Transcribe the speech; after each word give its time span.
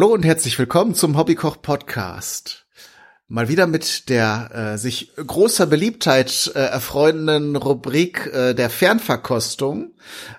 Hallo 0.00 0.14
und 0.14 0.24
herzlich 0.24 0.58
willkommen 0.58 0.94
zum 0.94 1.18
Hobbykoch 1.18 1.60
Podcast. 1.60 2.64
Mal 3.28 3.50
wieder 3.50 3.66
mit 3.66 4.08
der 4.08 4.50
äh, 4.54 4.78
sich 4.78 5.12
großer 5.14 5.66
Beliebtheit 5.66 6.50
äh, 6.54 6.58
erfreuenden 6.58 7.54
Rubrik 7.54 8.30
äh, 8.32 8.54
der 8.54 8.70
Fernverkostung. 8.70 9.92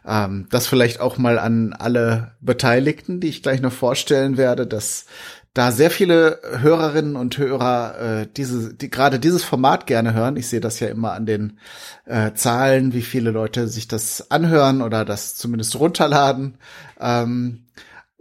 Ähm, 0.03 0.47
das 0.49 0.65
vielleicht 0.65 0.99
auch 0.99 1.20
mal 1.20 1.37
an 1.37 1.73
alle 1.73 2.31
Beteiligten, 2.41 3.20
die 3.20 3.27
ich 3.27 3.43
gleich 3.43 3.61
noch 3.61 3.71
vorstellen 3.71 4.35
werde, 4.35 4.65
dass 4.65 5.05
da 5.53 5.71
sehr 5.71 5.91
viele 5.91 6.39
Hörerinnen 6.57 7.15
und 7.15 7.37
Hörer 7.37 8.21
äh, 8.21 8.27
diese, 8.35 8.73
die 8.73 8.89
gerade 8.89 9.20
dieses 9.20 9.43
Format 9.43 9.85
gerne 9.85 10.15
hören. 10.15 10.37
Ich 10.37 10.48
sehe 10.48 10.59
das 10.59 10.79
ja 10.79 10.87
immer 10.87 11.12
an 11.12 11.27
den 11.27 11.59
äh, 12.05 12.34
Zahlen, 12.34 12.93
wie 12.93 13.03
viele 13.03 13.29
Leute 13.29 13.67
sich 13.67 13.87
das 13.87 14.31
anhören 14.31 14.81
oder 14.81 15.05
das 15.05 15.35
zumindest 15.35 15.77
runterladen. 15.77 16.57
Ähm, 16.99 17.65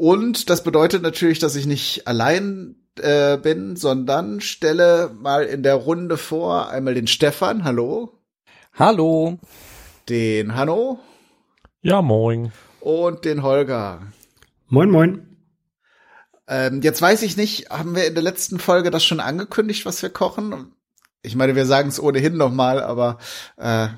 und 0.01 0.49
das 0.49 0.65
bedeutet 0.65 1.03
natürlich, 1.03 1.41
dass 1.41 1.57
ich 1.57 1.67
nicht 1.67 2.09
allein 2.09 2.77
äh, 2.99 3.37
bin, 3.37 3.77
sondern 3.77 4.41
stelle 4.41 5.11
mal 5.21 5.45
in 5.45 5.63
der 5.63 5.75
Runde 5.75 6.17
vor 6.17 6.71
einmal 6.71 6.95
den 6.95 7.07
Stefan, 7.07 7.65
hallo. 7.65 8.19
Hallo. 8.73 9.39
Den 10.09 10.55
Hanno. 10.55 11.01
Ja, 11.83 12.01
moin. 12.01 12.51
Und 12.81 13.27
den 13.27 13.43
Holger. 13.43 14.01
Moin, 14.69 14.89
moin. 14.89 15.37
Ähm, 16.49 16.81
jetzt 16.81 17.03
weiß 17.03 17.21
ich 17.21 17.37
nicht, 17.37 17.69
haben 17.69 17.95
wir 17.95 18.07
in 18.07 18.15
der 18.15 18.23
letzten 18.23 18.59
Folge 18.59 18.91
das 18.91 19.05
schon 19.05 19.21
angekündigt, 19.21 19.85
was 19.85 20.01
wir 20.01 20.09
kochen? 20.09 20.73
Ich 21.21 21.37
meine, 21.37 21.57
wir 21.57 21.67
sagen 21.67 21.91
es 21.91 22.03
ohnehin 22.03 22.39
noch 22.39 22.51
mal, 22.51 22.83
aber 22.83 23.19
äh, 23.59 23.89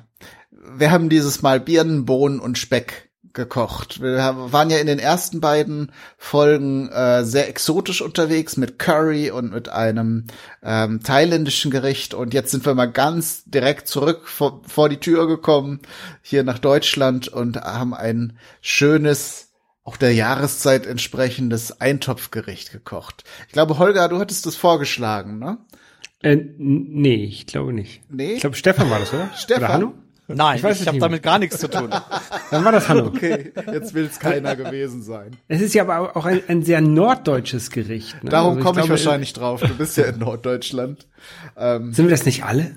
wir 0.51 0.91
haben 0.91 1.07
dieses 1.07 1.41
Mal 1.41 1.61
Birnen, 1.61 2.03
Bohnen 2.03 2.41
und 2.41 2.57
Speck 2.57 3.12
gekocht. 3.33 4.01
Wir 4.01 4.35
waren 4.51 4.69
ja 4.69 4.77
in 4.77 4.87
den 4.87 4.99
ersten 4.99 5.41
beiden 5.41 5.91
Folgen 6.17 6.89
äh, 6.89 7.23
sehr 7.23 7.49
exotisch 7.49 8.01
unterwegs 8.01 8.57
mit 8.57 8.77
Curry 8.77 9.31
und 9.31 9.51
mit 9.51 9.69
einem 9.69 10.25
ähm, 10.61 11.01
thailändischen 11.01 11.71
Gericht 11.71 12.13
und 12.13 12.33
jetzt 12.33 12.51
sind 12.51 12.65
wir 12.65 12.75
mal 12.75 12.91
ganz 12.91 13.43
direkt 13.45 13.87
zurück 13.87 14.27
vor, 14.27 14.61
vor 14.67 14.89
die 14.89 14.99
Tür 14.99 15.27
gekommen 15.27 15.81
hier 16.21 16.43
nach 16.43 16.59
Deutschland 16.59 17.27
und 17.27 17.57
haben 17.57 17.93
ein 17.93 18.37
schönes 18.61 19.49
auch 19.83 19.97
der 19.97 20.13
Jahreszeit 20.13 20.85
entsprechendes 20.85 21.81
Eintopfgericht 21.81 22.71
gekocht. 22.71 23.23
Ich 23.47 23.53
glaube, 23.53 23.79
Holger, 23.79 24.07
du 24.07 24.19
hattest 24.19 24.45
das 24.45 24.55
vorgeschlagen, 24.55 25.39
ne? 25.39 25.57
Äh, 26.21 26.37
nee, 26.57 27.25
ich 27.25 27.47
glaube 27.47 27.73
nicht. 27.73 28.01
Nee? 28.09 28.35
Ich 28.35 28.41
glaube, 28.41 28.55
Stefan 28.55 28.89
war 28.89 28.99
das, 28.99 29.13
oder? 29.13 29.29
Stefan. 29.35 29.63
Oder 29.63 29.73
Hanno? 29.73 29.93
Nein, 30.35 30.57
Ich 30.57 30.63
weiß 30.63 30.81
ich, 30.81 30.87
habe 30.87 30.99
damit 30.99 31.23
gar 31.23 31.39
nichts 31.39 31.59
zu 31.59 31.69
tun. 31.69 31.89
Dann 32.51 32.65
war 32.65 32.71
das 32.71 32.89
Hanno. 32.89 33.07
Okay, 33.07 33.51
jetzt 33.71 33.93
will 33.93 34.05
es 34.05 34.19
keiner 34.19 34.55
gewesen 34.55 35.01
sein. 35.03 35.35
Es 35.47 35.61
ist 35.61 35.73
ja 35.73 35.83
aber 35.83 36.15
auch 36.15 36.25
ein, 36.25 36.41
ein 36.47 36.63
sehr 36.63 36.81
norddeutsches 36.81 37.69
Gericht. 37.69 38.23
Ne? 38.23 38.29
Darum 38.29 38.57
Also 38.57 38.63
komme 38.63 38.81
ich, 38.81 38.87
glaube, 38.87 38.89
wahrscheinlich 38.89 39.33
drauf. 39.33 39.61
Du 39.61 39.75
bist 39.75 39.97
ja 39.97 40.05
in 40.05 40.19
Norddeutschland. 40.19 41.07
Ähm, 41.57 41.93
Sind 41.93 42.05
wir 42.05 42.11
das 42.11 42.25
nicht 42.25 42.43
alle? 42.43 42.75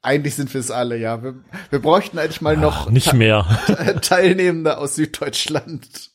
eigentlich 0.00 0.36
sind 0.36 0.52
wir 0.54 0.60
es 0.60 0.70
alle, 0.70 0.96
ja. 0.96 1.22
Wir, 1.22 1.34
wir 1.70 1.80
bräuchten 1.80 2.18
eigentlich 2.18 2.40
mal 2.40 2.56
noch 2.56 2.88
Nicht 2.90 3.12
mehr. 3.12 3.44
Teilnehmende 4.00 4.78
aus 4.78 4.94
Süddeutschland. 4.94 6.10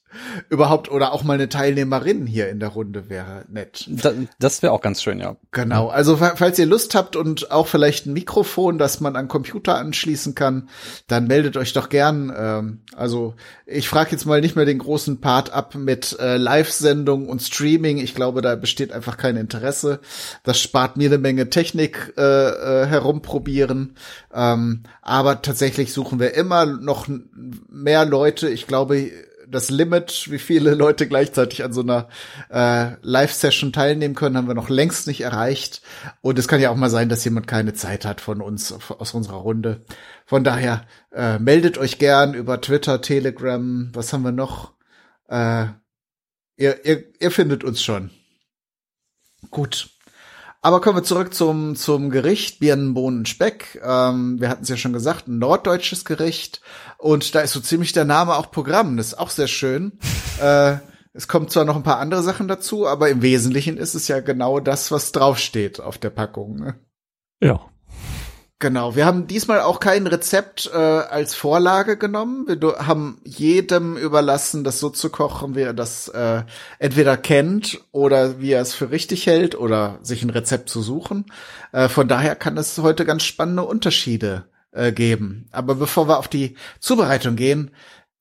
Überhaupt 0.49 0.91
oder 0.91 1.13
auch 1.13 1.23
mal 1.23 1.33
eine 1.33 1.49
Teilnehmerin 1.49 2.25
hier 2.27 2.49
in 2.49 2.59
der 2.59 2.69
Runde 2.69 3.09
wäre 3.09 3.45
nett. 3.49 3.85
Da, 3.87 4.13
das 4.39 4.61
wäre 4.61 4.73
auch 4.73 4.81
ganz 4.81 5.01
schön, 5.01 5.19
ja. 5.19 5.35
Genau. 5.51 5.87
Also 5.87 6.17
fa- 6.17 6.35
falls 6.35 6.59
ihr 6.59 6.65
Lust 6.65 6.95
habt 6.95 7.15
und 7.15 7.51
auch 7.51 7.67
vielleicht 7.67 8.05
ein 8.05 8.13
Mikrofon, 8.13 8.77
das 8.77 8.99
man 8.99 9.15
an 9.15 9.27
Computer 9.27 9.75
anschließen 9.77 10.35
kann, 10.35 10.69
dann 11.07 11.27
meldet 11.27 11.57
euch 11.57 11.73
doch 11.73 11.89
gern. 11.89 12.33
Ähm, 12.35 12.81
also 12.95 13.35
ich 13.65 13.89
frage 13.89 14.11
jetzt 14.11 14.25
mal 14.25 14.41
nicht 14.41 14.55
mehr 14.55 14.65
den 14.65 14.79
großen 14.79 15.21
Part 15.21 15.51
ab 15.51 15.75
mit 15.75 16.17
äh, 16.19 16.37
Live-Sendung 16.37 17.27
und 17.29 17.41
Streaming. 17.41 17.97
Ich 17.97 18.15
glaube, 18.15 18.41
da 18.41 18.55
besteht 18.55 18.91
einfach 18.91 19.17
kein 19.17 19.37
Interesse. 19.37 19.99
Das 20.43 20.59
spart 20.59 20.97
mir 20.97 21.09
eine 21.09 21.17
Menge 21.17 21.49
Technik 21.49 22.13
äh, 22.17 22.21
äh, 22.21 22.85
herumprobieren. 22.85 23.95
Ähm, 24.33 24.83
aber 25.01 25.41
tatsächlich 25.41 25.93
suchen 25.93 26.19
wir 26.19 26.35
immer 26.35 26.65
noch 26.65 27.07
mehr 27.69 28.05
Leute. 28.05 28.49
Ich 28.49 28.67
glaube, 28.67 29.09
das 29.53 29.69
Limit, 29.69 30.29
wie 30.29 30.39
viele 30.39 30.73
Leute 30.73 31.07
gleichzeitig 31.07 31.63
an 31.63 31.71
so 31.71 31.81
einer 31.81 32.09
äh, 32.49 32.97
Live-Session 33.01 33.71
teilnehmen 33.71 34.15
können, 34.15 34.35
haben 34.35 34.47
wir 34.47 34.53
noch 34.55 34.69
längst 34.69 35.07
nicht 35.07 35.21
erreicht. 35.21 35.81
Und 36.21 36.37
es 36.39 36.47
kann 36.47 36.59
ja 36.59 36.69
auch 36.69 36.75
mal 36.75 36.89
sein, 36.89 37.09
dass 37.09 37.23
jemand 37.23 37.47
keine 37.47 37.73
Zeit 37.73 38.05
hat 38.05 38.21
von 38.21 38.41
uns, 38.41 38.73
aus 38.89 39.13
unserer 39.13 39.37
Runde. 39.37 39.85
Von 40.25 40.43
daher 40.43 40.85
äh, 41.11 41.39
meldet 41.39 41.77
euch 41.77 41.99
gern 41.99 42.33
über 42.33 42.59
Twitter, 42.59 43.01
Telegram, 43.01 43.89
was 43.93 44.11
haben 44.11 44.23
wir 44.23 44.31
noch? 44.31 44.73
Äh, 45.27 45.67
ihr, 46.57 46.85
ihr, 46.85 47.03
ihr 47.19 47.31
findet 47.31 47.63
uns 47.63 47.81
schon. 47.81 48.09
Gut. 49.49 49.92
Aber 50.65 50.79
kommen 50.79 50.97
wir 50.97 51.03
zurück 51.03 51.33
zum, 51.33 51.75
zum 51.75 52.09
Gericht 52.09 52.61
Birnen, 52.61 52.93
Bohnen, 52.93 53.25
Speck. 53.25 53.81
Ähm, 53.83 54.39
wir 54.39 54.47
hatten 54.47 54.63
es 54.63 54.69
ja 54.69 54.77
schon 54.77 54.93
gesagt, 54.93 55.27
ein 55.27 55.37
norddeutsches 55.37 56.05
Gericht. 56.05 56.61
Und 56.97 57.35
da 57.35 57.41
ist 57.41 57.51
so 57.51 57.59
ziemlich 57.59 57.91
der 57.91 58.05
Name 58.05 58.37
auch 58.37 58.49
Programm. 58.49 58.95
Das 58.95 59.07
ist 59.07 59.19
auch 59.19 59.29
sehr 59.29 59.47
schön. 59.47 59.99
äh, 60.41 60.77
es 61.11 61.27
kommt 61.27 61.51
zwar 61.51 61.65
noch 61.65 61.75
ein 61.75 61.83
paar 61.83 61.99
andere 61.99 62.23
Sachen 62.23 62.47
dazu, 62.47 62.87
aber 62.87 63.09
im 63.09 63.21
Wesentlichen 63.21 63.75
ist 63.75 63.93
es 63.93 64.07
ja 64.07 64.21
genau 64.21 64.61
das, 64.61 64.89
was 64.89 65.11
draufsteht 65.11 65.81
auf 65.81 65.97
der 65.97 66.11
Packung. 66.11 66.55
Ne? 66.55 66.79
Ja. 67.41 67.69
Genau, 68.63 68.95
wir 68.95 69.05
haben 69.05 69.27
diesmal 69.27 69.59
auch 69.59 69.81
kein 69.81 70.07
Rezept 70.07 70.71
äh, 70.73 70.77
als 70.77 71.35
Vorlage 71.35 71.97
genommen. 71.97 72.47
Wir 72.47 72.87
haben 72.87 73.19
jedem 73.25 73.97
überlassen, 73.97 74.63
das 74.63 74.79
so 74.79 74.89
zu 74.89 75.09
kochen, 75.09 75.53
wie 75.57 75.63
er 75.63 75.73
das 75.73 76.07
äh, 76.07 76.43
entweder 76.79 77.17
kennt 77.17 77.81
oder 77.91 78.39
wie 78.39 78.51
er 78.51 78.61
es 78.61 78.73
für 78.73 78.89
richtig 78.89 79.27
hält 79.27 79.55
oder 79.55 79.99
sich 80.01 80.23
ein 80.23 80.29
Rezept 80.29 80.69
zu 80.69 80.81
suchen. 80.81 81.25
Äh, 81.73 81.89
von 81.89 82.07
daher 82.07 82.37
kann 82.37 82.55
es 82.55 82.77
heute 82.77 83.03
ganz 83.03 83.23
spannende 83.23 83.65
Unterschiede 83.65 84.45
äh, 84.71 84.93
geben. 84.93 85.49
Aber 85.51 85.75
bevor 85.75 86.07
wir 86.07 86.17
auf 86.17 86.29
die 86.29 86.55
Zubereitung 86.79 87.35
gehen, 87.35 87.71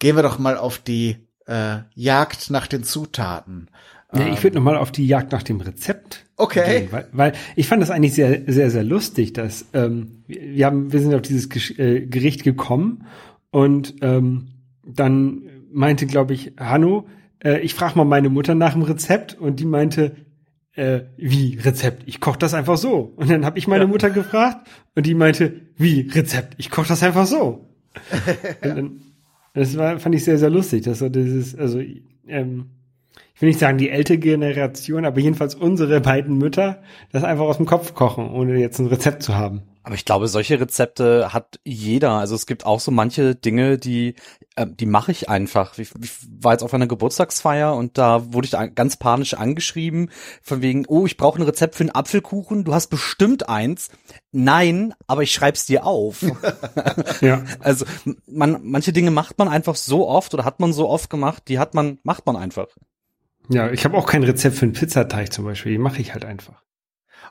gehen 0.00 0.16
wir 0.16 0.24
doch 0.24 0.40
mal 0.40 0.56
auf 0.56 0.78
die 0.78 1.28
äh, 1.46 1.82
Jagd 1.94 2.50
nach 2.50 2.66
den 2.66 2.82
Zutaten. 2.82 3.70
Ja, 4.14 4.28
ich 4.32 4.42
würde 4.42 4.56
noch 4.56 4.64
mal 4.64 4.76
auf 4.76 4.92
die 4.92 5.06
Jagd 5.06 5.32
nach 5.32 5.42
dem 5.42 5.60
Rezept. 5.60 6.26
Okay. 6.36 6.80
gehen, 6.80 6.92
weil, 6.92 7.08
weil 7.12 7.32
ich 7.56 7.66
fand 7.66 7.80
das 7.80 7.90
eigentlich 7.90 8.14
sehr, 8.14 8.42
sehr, 8.46 8.70
sehr 8.70 8.84
lustig, 8.84 9.32
dass 9.32 9.66
ähm, 9.72 10.24
wir 10.26 10.66
haben, 10.66 10.92
wir 10.92 11.00
sind 11.00 11.14
auf 11.14 11.22
dieses 11.22 11.48
Gesch 11.48 11.78
äh, 11.78 12.04
Gericht 12.06 12.42
gekommen 12.44 13.06
und 13.50 13.94
ähm, 14.02 14.48
dann 14.84 15.42
meinte, 15.70 16.06
glaube 16.06 16.34
ich, 16.34 16.52
Hanno, 16.58 17.06
äh, 17.42 17.60
ich 17.60 17.74
frage 17.74 17.96
mal 17.96 18.04
meine 18.04 18.28
Mutter 18.28 18.54
nach 18.54 18.72
dem 18.72 18.82
Rezept 18.82 19.34
und 19.34 19.60
die 19.60 19.64
meinte, 19.64 20.16
äh, 20.74 21.02
wie 21.16 21.58
Rezept? 21.62 22.02
Ich 22.06 22.20
koche 22.20 22.38
das 22.38 22.54
einfach 22.54 22.76
so. 22.76 23.12
Und 23.16 23.30
dann 23.30 23.44
habe 23.44 23.58
ich 23.58 23.68
meine 23.68 23.86
Mutter 23.86 24.10
gefragt 24.10 24.68
und 24.94 25.06
die 25.06 25.14
meinte, 25.14 25.60
wie 25.76 26.08
Rezept? 26.10 26.54
Ich 26.58 26.70
koche 26.70 26.88
das 26.88 27.02
einfach 27.02 27.26
so. 27.26 27.68
und 28.62 28.76
dann, 28.76 29.00
das 29.54 29.76
war, 29.76 29.98
fand 29.98 30.14
ich 30.14 30.24
sehr, 30.24 30.38
sehr 30.38 30.50
lustig, 30.50 30.84
dass 30.84 31.00
so 31.00 31.08
dieses, 31.08 31.54
also 31.54 31.80
ähm, 32.26 32.70
ich 33.42 33.44
will 33.44 33.48
nicht 33.48 33.58
sagen 33.58 33.76
die 33.76 33.90
ältere 33.90 34.18
Generation, 34.18 35.04
aber 35.04 35.18
jedenfalls 35.18 35.56
unsere 35.56 36.00
beiden 36.00 36.38
Mütter 36.38 36.80
das 37.10 37.24
einfach 37.24 37.42
aus 37.42 37.56
dem 37.56 37.66
Kopf 37.66 37.92
kochen, 37.92 38.30
ohne 38.30 38.56
jetzt 38.60 38.78
ein 38.78 38.86
Rezept 38.86 39.24
zu 39.24 39.34
haben. 39.34 39.62
Aber 39.82 39.96
ich 39.96 40.04
glaube, 40.04 40.28
solche 40.28 40.60
Rezepte 40.60 41.32
hat 41.32 41.58
jeder. 41.64 42.12
Also 42.12 42.36
es 42.36 42.46
gibt 42.46 42.64
auch 42.64 42.78
so 42.78 42.92
manche 42.92 43.34
Dinge, 43.34 43.78
die 43.78 44.14
ähm, 44.56 44.76
die 44.76 44.86
mache 44.86 45.10
ich 45.10 45.28
einfach. 45.28 45.76
Ich, 45.78 45.90
ich 46.00 46.10
war 46.40 46.52
jetzt 46.52 46.62
auf 46.62 46.72
einer 46.72 46.86
Geburtstagsfeier 46.86 47.74
und 47.74 47.98
da 47.98 48.32
wurde 48.32 48.46
ich 48.46 48.56
an- 48.56 48.76
ganz 48.76 48.96
panisch 48.96 49.34
angeschrieben 49.34 50.10
von 50.40 50.62
wegen, 50.62 50.84
oh, 50.86 51.04
ich 51.06 51.16
brauche 51.16 51.40
ein 51.40 51.42
Rezept 51.42 51.74
für 51.74 51.82
einen 51.82 51.90
Apfelkuchen. 51.90 52.62
Du 52.62 52.72
hast 52.72 52.90
bestimmt 52.90 53.48
eins. 53.48 53.88
Nein, 54.30 54.94
aber 55.08 55.24
ich 55.24 55.32
schreib's 55.32 55.66
dir 55.66 55.84
auf. 55.84 56.24
Ja. 57.20 57.42
also 57.58 57.84
man, 58.26 58.60
manche 58.62 58.92
Dinge 58.92 59.10
macht 59.10 59.36
man 59.38 59.48
einfach 59.48 59.74
so 59.74 60.08
oft 60.08 60.32
oder 60.32 60.44
hat 60.44 60.60
man 60.60 60.72
so 60.72 60.88
oft 60.88 61.10
gemacht, 61.10 61.44
die 61.48 61.58
hat 61.58 61.74
man, 61.74 61.98
macht 62.04 62.24
man 62.26 62.36
einfach. 62.36 62.68
Ja, 63.48 63.70
ich 63.70 63.84
habe 63.84 63.96
auch 63.96 64.06
kein 64.06 64.22
Rezept 64.22 64.56
für 64.56 64.64
einen 64.64 64.72
Pizzateig 64.72 65.32
zum 65.32 65.44
Beispiel. 65.44 65.72
Die 65.72 65.78
mache 65.78 66.00
ich 66.00 66.14
halt 66.14 66.24
einfach. 66.24 66.62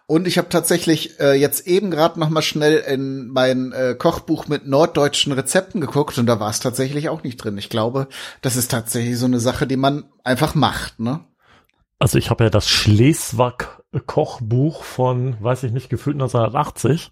Und 0.07 0.27
ich 0.27 0.37
habe 0.37 0.49
tatsächlich 0.49 1.19
äh, 1.19 1.33
jetzt 1.33 1.67
eben 1.67 1.91
gerade 1.91 2.19
noch 2.19 2.29
mal 2.29 2.41
schnell 2.41 2.79
in 2.79 3.29
mein 3.29 3.71
äh, 3.71 3.95
Kochbuch 3.97 4.47
mit 4.47 4.67
norddeutschen 4.67 5.31
Rezepten 5.31 5.79
geguckt 5.79 6.17
und 6.17 6.25
da 6.25 6.37
war 6.39 6.49
es 6.49 6.59
tatsächlich 6.59 7.07
auch 7.07 7.23
nicht 7.23 7.37
drin. 7.37 7.57
Ich 7.57 7.69
glaube, 7.69 8.09
das 8.41 8.57
ist 8.57 8.71
tatsächlich 8.71 9.17
so 9.17 9.25
eine 9.25 9.39
Sache, 9.39 9.67
die 9.67 9.77
man 9.77 10.03
einfach 10.23 10.53
macht, 10.53 10.99
ne? 10.99 11.21
Also 11.97 12.17
ich 12.17 12.29
habe 12.31 12.45
ja 12.45 12.49
das 12.49 12.67
Schleswig-Kochbuch 12.67 14.83
von, 14.83 15.37
weiß 15.39 15.63
ich 15.63 15.71
nicht, 15.71 15.89
gefühlt 15.89 16.15
1980. 16.15 17.11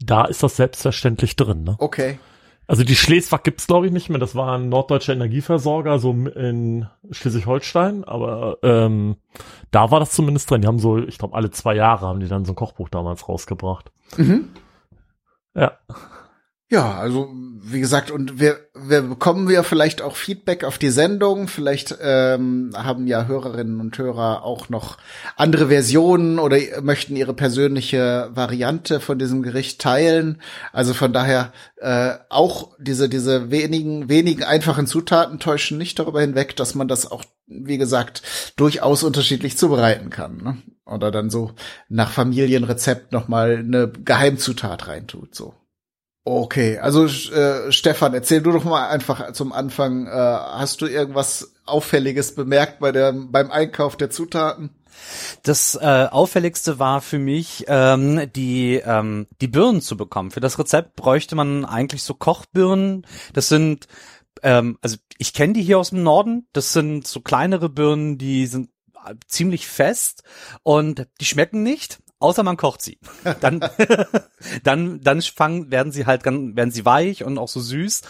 Da 0.00 0.24
ist 0.24 0.42
das 0.42 0.56
selbstverständlich 0.56 1.36
drin. 1.36 1.62
Ne? 1.62 1.76
Okay. 1.78 2.18
Also 2.66 2.82
die 2.82 2.96
Schleswig 2.96 3.42
gibt's 3.42 3.66
glaube 3.66 3.86
ich 3.86 3.92
nicht 3.92 4.08
mehr. 4.08 4.18
Das 4.18 4.34
war 4.34 4.56
ein 4.56 4.68
norddeutscher 4.68 5.12
Energieversorger, 5.12 5.98
so 5.98 6.12
in 6.12 6.88
Schleswig-Holstein. 7.10 8.04
Aber 8.04 8.58
ähm, 8.62 9.16
da 9.70 9.90
war 9.90 10.00
das 10.00 10.12
zumindest 10.12 10.50
drin. 10.50 10.62
Die 10.62 10.68
haben 10.68 10.78
so, 10.78 10.98
ich 10.98 11.18
glaube, 11.18 11.34
alle 11.34 11.50
zwei 11.50 11.74
Jahre 11.74 12.06
haben 12.06 12.20
die 12.20 12.28
dann 12.28 12.44
so 12.44 12.52
ein 12.52 12.56
Kochbuch 12.56 12.88
damals 12.88 13.28
rausgebracht. 13.28 13.92
Mhm. 14.16 14.50
Ja. 15.54 15.78
Ja, 16.70 16.94
also 16.94 17.30
wie 17.66 17.80
gesagt, 17.80 18.10
und 18.10 18.40
wir, 18.40 18.58
wir 18.74 19.02
bekommen 19.02 19.48
wir 19.48 19.64
vielleicht 19.64 20.00
auch 20.00 20.16
Feedback 20.16 20.64
auf 20.64 20.78
die 20.78 20.90
Sendung. 20.90 21.46
Vielleicht 21.46 21.96
ähm, 22.00 22.72
haben 22.74 23.06
ja 23.06 23.26
Hörerinnen 23.26 23.80
und 23.80 23.96
Hörer 23.96 24.44
auch 24.44 24.70
noch 24.70 24.96
andere 25.36 25.68
Versionen 25.68 26.38
oder 26.38 26.58
möchten 26.82 27.16
ihre 27.16 27.34
persönliche 27.34 28.30
Variante 28.34 29.00
von 29.00 29.18
diesem 29.18 29.42
Gericht 29.42 29.80
teilen. 29.80 30.40
Also 30.72 30.94
von 30.94 31.12
daher 31.12 31.52
äh, 31.76 32.14
auch 32.30 32.72
diese 32.78 33.08
diese 33.08 33.50
wenigen 33.50 34.08
wenigen 34.08 34.42
einfachen 34.42 34.86
Zutaten 34.86 35.38
täuschen 35.38 35.78
nicht 35.78 35.98
darüber 35.98 36.22
hinweg, 36.22 36.56
dass 36.56 36.74
man 36.74 36.88
das 36.88 37.10
auch 37.10 37.24
wie 37.46 37.78
gesagt 37.78 38.22
durchaus 38.56 39.02
unterschiedlich 39.02 39.58
zubereiten 39.58 40.10
kann. 40.10 40.36
Ne? 40.38 40.56
Oder 40.86 41.10
dann 41.10 41.30
so 41.30 41.52
nach 41.88 42.10
Familienrezept 42.10 43.12
noch 43.12 43.28
mal 43.28 43.58
eine 43.58 43.90
Geheimzutat 43.90 44.88
reintut 44.88 45.34
so. 45.34 45.54
Okay, 46.26 46.78
also 46.78 47.04
äh, 47.04 47.70
Stefan, 47.70 48.14
erzähl 48.14 48.40
du 48.40 48.52
doch 48.52 48.64
mal 48.64 48.88
einfach 48.88 49.32
zum 49.32 49.52
Anfang, 49.52 50.06
äh, 50.06 50.10
hast 50.10 50.80
du 50.80 50.86
irgendwas 50.86 51.52
Auffälliges 51.66 52.34
bemerkt 52.34 52.80
bei 52.80 52.92
der, 52.92 53.12
beim 53.12 53.50
Einkauf 53.50 53.96
der 53.96 54.08
Zutaten? 54.08 54.70
Das 55.42 55.74
äh, 55.74 56.06
auffälligste 56.10 56.78
war 56.78 57.02
für 57.02 57.18
mich, 57.18 57.66
ähm, 57.68 58.30
die, 58.34 58.76
ähm, 58.76 59.26
die 59.42 59.48
Birnen 59.48 59.82
zu 59.82 59.98
bekommen. 59.98 60.30
Für 60.30 60.40
das 60.40 60.58
Rezept 60.58 60.96
bräuchte 60.96 61.34
man 61.34 61.66
eigentlich 61.66 62.02
so 62.02 62.14
Kochbirnen. 62.14 63.06
Das 63.34 63.50
sind, 63.50 63.86
ähm, 64.42 64.78
also 64.80 64.96
ich 65.18 65.34
kenne 65.34 65.52
die 65.52 65.62
hier 65.62 65.78
aus 65.78 65.90
dem 65.90 66.02
Norden. 66.02 66.46
Das 66.54 66.72
sind 66.72 67.06
so 67.06 67.20
kleinere 67.20 67.68
Birnen, 67.68 68.16
die 68.16 68.46
sind 68.46 68.70
ziemlich 69.26 69.66
fest 69.66 70.22
und 70.62 71.06
die 71.20 71.26
schmecken 71.26 71.62
nicht 71.62 71.98
außer 72.24 72.42
man 72.42 72.56
kocht 72.56 72.82
sie. 72.82 72.98
Dann, 73.40 73.60
dann, 74.64 75.00
dann 75.00 75.22
fangen, 75.22 75.70
werden 75.70 75.92
sie 75.92 76.06
halt, 76.06 76.24
werden 76.24 76.70
sie 76.70 76.84
weich 76.84 77.24
und 77.24 77.38
auch 77.38 77.48
so 77.48 77.60
süß. 77.60 78.02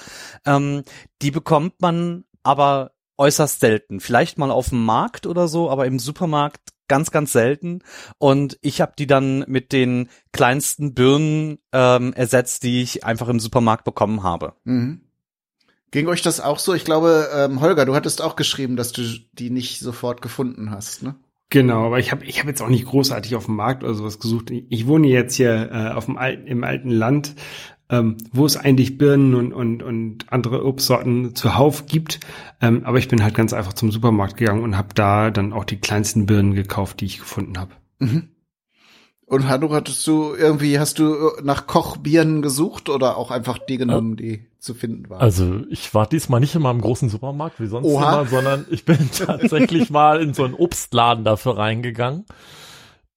Ähm, 0.46 0.84
die 1.20 1.30
bekommt 1.30 1.80
man 1.80 2.24
aber 2.42 2.92
äußerst 3.18 3.60
selten. 3.60 4.00
Vielleicht 4.00 4.38
mal 4.38 4.50
auf 4.50 4.70
dem 4.70 4.84
Markt 4.84 5.26
oder 5.26 5.48
so, 5.48 5.70
aber 5.70 5.86
im 5.86 5.98
Supermarkt 5.98 6.60
ganz, 6.88 7.10
ganz 7.10 7.32
selten. 7.32 7.80
Und 8.18 8.58
ich 8.60 8.80
habe 8.80 8.92
die 8.98 9.06
dann 9.06 9.44
mit 9.48 9.72
den 9.72 10.08
kleinsten 10.32 10.94
Birnen 10.94 11.58
ähm, 11.72 12.12
ersetzt, 12.12 12.62
die 12.62 12.82
ich 12.82 13.04
einfach 13.04 13.28
im 13.28 13.40
Supermarkt 13.40 13.84
bekommen 13.84 14.22
habe. 14.22 14.54
Mhm. 14.64 15.00
Ging 15.90 16.08
euch 16.08 16.22
das 16.22 16.40
auch 16.40 16.58
so? 16.58 16.74
Ich 16.74 16.84
glaube, 16.84 17.28
ähm, 17.32 17.60
Holger, 17.60 17.84
du 17.86 17.94
hattest 17.94 18.20
auch 18.20 18.34
geschrieben, 18.36 18.76
dass 18.76 18.92
du 18.92 19.02
die 19.32 19.50
nicht 19.50 19.78
sofort 19.78 20.22
gefunden 20.22 20.70
hast, 20.70 21.02
ne? 21.02 21.14
Genau, 21.54 21.86
aber 21.86 22.00
ich 22.00 22.10
habe 22.10 22.24
ich 22.24 22.40
hab 22.40 22.48
jetzt 22.48 22.62
auch 22.62 22.68
nicht 22.68 22.84
großartig 22.84 23.36
auf 23.36 23.44
dem 23.44 23.54
Markt 23.54 23.84
oder 23.84 23.94
sowas 23.94 24.18
gesucht. 24.18 24.50
Ich 24.50 24.88
wohne 24.88 25.06
jetzt 25.06 25.36
hier 25.36 25.70
äh, 25.70 25.92
auf 25.92 26.06
dem 26.06 26.16
alten, 26.16 26.48
im 26.48 26.64
alten 26.64 26.90
Land, 26.90 27.36
ähm, 27.88 28.16
wo 28.32 28.44
es 28.44 28.56
eigentlich 28.56 28.98
Birnen 28.98 29.36
und, 29.36 29.52
und, 29.52 29.80
und 29.84 30.32
andere 30.32 30.64
Obstsorten 30.64 31.36
zuhauf 31.36 31.86
gibt. 31.86 32.18
Ähm, 32.60 32.82
aber 32.82 32.98
ich 32.98 33.06
bin 33.06 33.22
halt 33.22 33.36
ganz 33.36 33.52
einfach 33.52 33.72
zum 33.72 33.92
Supermarkt 33.92 34.36
gegangen 34.36 34.64
und 34.64 34.76
habe 34.76 34.94
da 34.96 35.30
dann 35.30 35.52
auch 35.52 35.64
die 35.64 35.76
kleinsten 35.76 36.26
Birnen 36.26 36.54
gekauft, 36.54 37.00
die 37.00 37.04
ich 37.04 37.18
gefunden 37.18 37.56
habe. 37.56 37.70
Mhm. 38.00 38.30
Und 39.34 39.48
Hanno, 39.48 39.72
hattest 39.72 40.06
du 40.06 40.32
irgendwie, 40.32 40.78
hast 40.78 41.00
du 41.00 41.32
nach 41.42 41.66
Kochbirnen 41.66 42.40
gesucht 42.40 42.88
oder 42.88 43.16
auch 43.16 43.32
einfach 43.32 43.58
die 43.58 43.78
genommen, 43.78 44.14
die 44.16 44.46
zu 44.60 44.74
finden 44.74 45.10
waren? 45.10 45.20
Also 45.20 45.62
ich 45.70 45.92
war 45.92 46.06
diesmal 46.06 46.38
nicht 46.38 46.54
in 46.54 46.62
meinem 46.62 46.80
großen 46.80 47.08
Supermarkt 47.08 47.58
wie 47.58 47.66
sonst 47.66 47.84
Oha. 47.84 48.12
immer, 48.20 48.28
sondern 48.28 48.64
ich 48.70 48.84
bin 48.84 49.10
tatsächlich 49.12 49.90
mal 49.90 50.22
in 50.22 50.34
so 50.34 50.44
einen 50.44 50.54
Obstladen 50.54 51.24
dafür 51.24 51.58
reingegangen. 51.58 52.26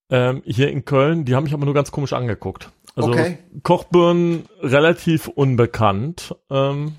Ähm, 0.10 0.42
hier 0.44 0.72
in 0.72 0.86
Köln, 0.86 1.24
die 1.24 1.36
haben 1.36 1.44
mich 1.44 1.54
aber 1.54 1.66
nur 1.66 1.76
ganz 1.76 1.92
komisch 1.92 2.14
angeguckt. 2.14 2.72
Also 2.96 3.10
okay. 3.10 3.38
Kochbirnen 3.62 4.46
relativ 4.60 5.28
unbekannt 5.28 6.36
ähm, 6.50 6.96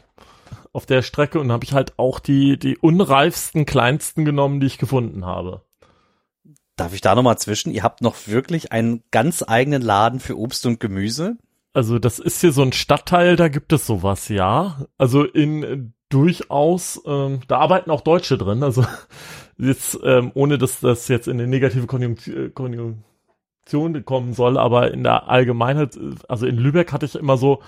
auf 0.72 0.86
der 0.86 1.02
Strecke 1.02 1.40
und 1.40 1.50
habe 1.50 1.64
ich 1.64 1.72
halt 1.72 1.98
auch 1.98 2.20
die, 2.20 2.56
die 2.56 2.78
unreifsten, 2.78 3.66
kleinsten 3.66 4.24
genommen, 4.24 4.60
die 4.60 4.68
ich 4.68 4.78
gefunden 4.78 5.26
habe. 5.26 5.62
Darf 6.78 6.94
ich 6.94 7.00
da 7.00 7.14
nochmal 7.14 7.38
zwischen? 7.38 7.72
Ihr 7.72 7.82
habt 7.82 8.02
noch 8.02 8.28
wirklich 8.28 8.70
einen 8.70 9.02
ganz 9.10 9.44
eigenen 9.46 9.82
Laden 9.82 10.20
für 10.20 10.38
Obst 10.38 10.64
und 10.64 10.78
Gemüse? 10.78 11.36
Also 11.72 11.98
das 11.98 12.18
ist 12.18 12.40
hier 12.40 12.52
so 12.52 12.62
ein 12.62 12.72
Stadtteil, 12.72 13.36
da 13.36 13.48
gibt 13.48 13.72
es 13.72 13.84
sowas, 13.86 14.28
ja. 14.28 14.86
Also 14.96 15.24
in 15.24 15.62
äh, 15.64 15.78
durchaus, 16.08 17.02
ähm, 17.04 17.40
da 17.48 17.58
arbeiten 17.58 17.90
auch 17.90 18.00
Deutsche 18.00 18.38
drin. 18.38 18.62
Also 18.62 18.84
jetzt, 19.58 19.98
ähm, 20.04 20.30
ohne 20.34 20.56
dass 20.56 20.80
das 20.80 21.08
jetzt 21.08 21.26
in 21.26 21.38
eine 21.38 21.48
negative 21.48 21.86
Konjunktion, 21.86 22.54
Konjunktion 22.54 24.04
kommen 24.04 24.32
soll, 24.32 24.56
aber 24.56 24.92
in 24.92 25.02
der 25.02 25.28
Allgemeinheit, 25.28 25.96
äh, 25.96 26.14
also 26.28 26.46
in 26.46 26.56
Lübeck 26.56 26.92
hatte 26.92 27.06
ich 27.06 27.16
immer 27.16 27.36
so, 27.36 27.60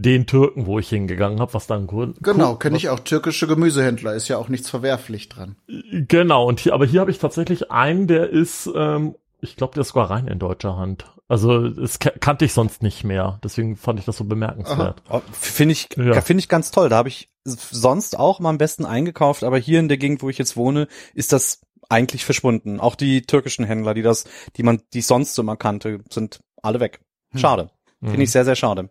den 0.00 0.26
Türken, 0.26 0.66
wo 0.66 0.78
ich 0.78 0.88
hingegangen 0.88 1.40
habe, 1.40 1.52
was 1.52 1.66
dann 1.66 1.88
cool. 1.92 2.14
Genau, 2.20 2.56
kenne 2.56 2.76
ich 2.76 2.88
auch 2.88 3.00
türkische 3.00 3.46
Gemüsehändler, 3.46 4.14
ist 4.14 4.28
ja 4.28 4.38
auch 4.38 4.48
nichts 4.48 4.70
verwerflich 4.70 5.28
dran. 5.28 5.56
Genau, 5.92 6.46
und 6.46 6.60
hier, 6.60 6.72
aber 6.72 6.86
hier 6.86 7.00
habe 7.00 7.10
ich 7.10 7.18
tatsächlich 7.18 7.70
einen, 7.70 8.06
der 8.06 8.30
ist, 8.30 8.70
ähm, 8.74 9.14
ich 9.40 9.56
glaube, 9.56 9.74
der 9.74 9.82
ist 9.82 9.88
sogar 9.88 10.10
rein 10.10 10.26
in 10.26 10.38
deutscher 10.38 10.76
Hand. 10.76 11.04
Also 11.28 11.68
das 11.68 11.98
kannte 11.98 12.44
ich 12.44 12.52
sonst 12.52 12.82
nicht 12.82 13.04
mehr, 13.04 13.38
deswegen 13.44 13.76
fand 13.76 14.00
ich 14.00 14.06
das 14.06 14.16
so 14.16 14.24
bemerkenswert. 14.24 15.02
Oh, 15.10 15.20
finde 15.32 15.72
ich, 15.72 15.88
ja. 15.96 16.20
finde 16.22 16.40
ich 16.40 16.48
ganz 16.48 16.70
toll. 16.70 16.88
Da 16.88 16.96
habe 16.96 17.08
ich 17.08 17.28
sonst 17.44 18.18
auch 18.18 18.40
mal 18.40 18.50
am 18.50 18.58
besten 18.58 18.84
eingekauft, 18.84 19.44
aber 19.44 19.58
hier 19.58 19.80
in 19.80 19.88
der 19.88 19.98
Gegend, 19.98 20.22
wo 20.22 20.30
ich 20.30 20.38
jetzt 20.38 20.56
wohne, 20.56 20.88
ist 21.14 21.32
das 21.32 21.60
eigentlich 21.88 22.24
verschwunden. 22.24 22.80
Auch 22.80 22.94
die 22.94 23.22
türkischen 23.22 23.64
Händler, 23.64 23.94
die 23.94 24.02
das, 24.02 24.24
die 24.56 24.62
man, 24.62 24.82
die 24.92 25.02
sonst 25.02 25.38
immer 25.38 25.56
kannte, 25.56 26.00
sind 26.10 26.40
alle 26.62 26.80
weg. 26.80 27.00
Hm. 27.32 27.40
Schade. 27.40 27.70
Hm. 28.00 28.10
Finde 28.10 28.24
ich 28.24 28.30
sehr, 28.30 28.44
sehr 28.44 28.56
schade. 28.56 28.88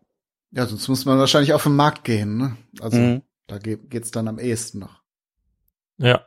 Ja, 0.51 0.65
sonst 0.65 0.87
muss 0.87 1.05
man 1.05 1.19
wahrscheinlich 1.19 1.53
auf 1.53 1.63
den 1.63 1.75
Markt 1.75 2.03
gehen, 2.03 2.37
ne? 2.37 2.57
Also 2.81 2.97
mhm. 2.97 3.21
da 3.47 3.59
geht, 3.59 3.89
geht's 3.89 4.11
dann 4.11 4.27
am 4.27 4.39
ehesten 4.39 4.79
noch. 4.79 5.01
Ja. 5.97 6.25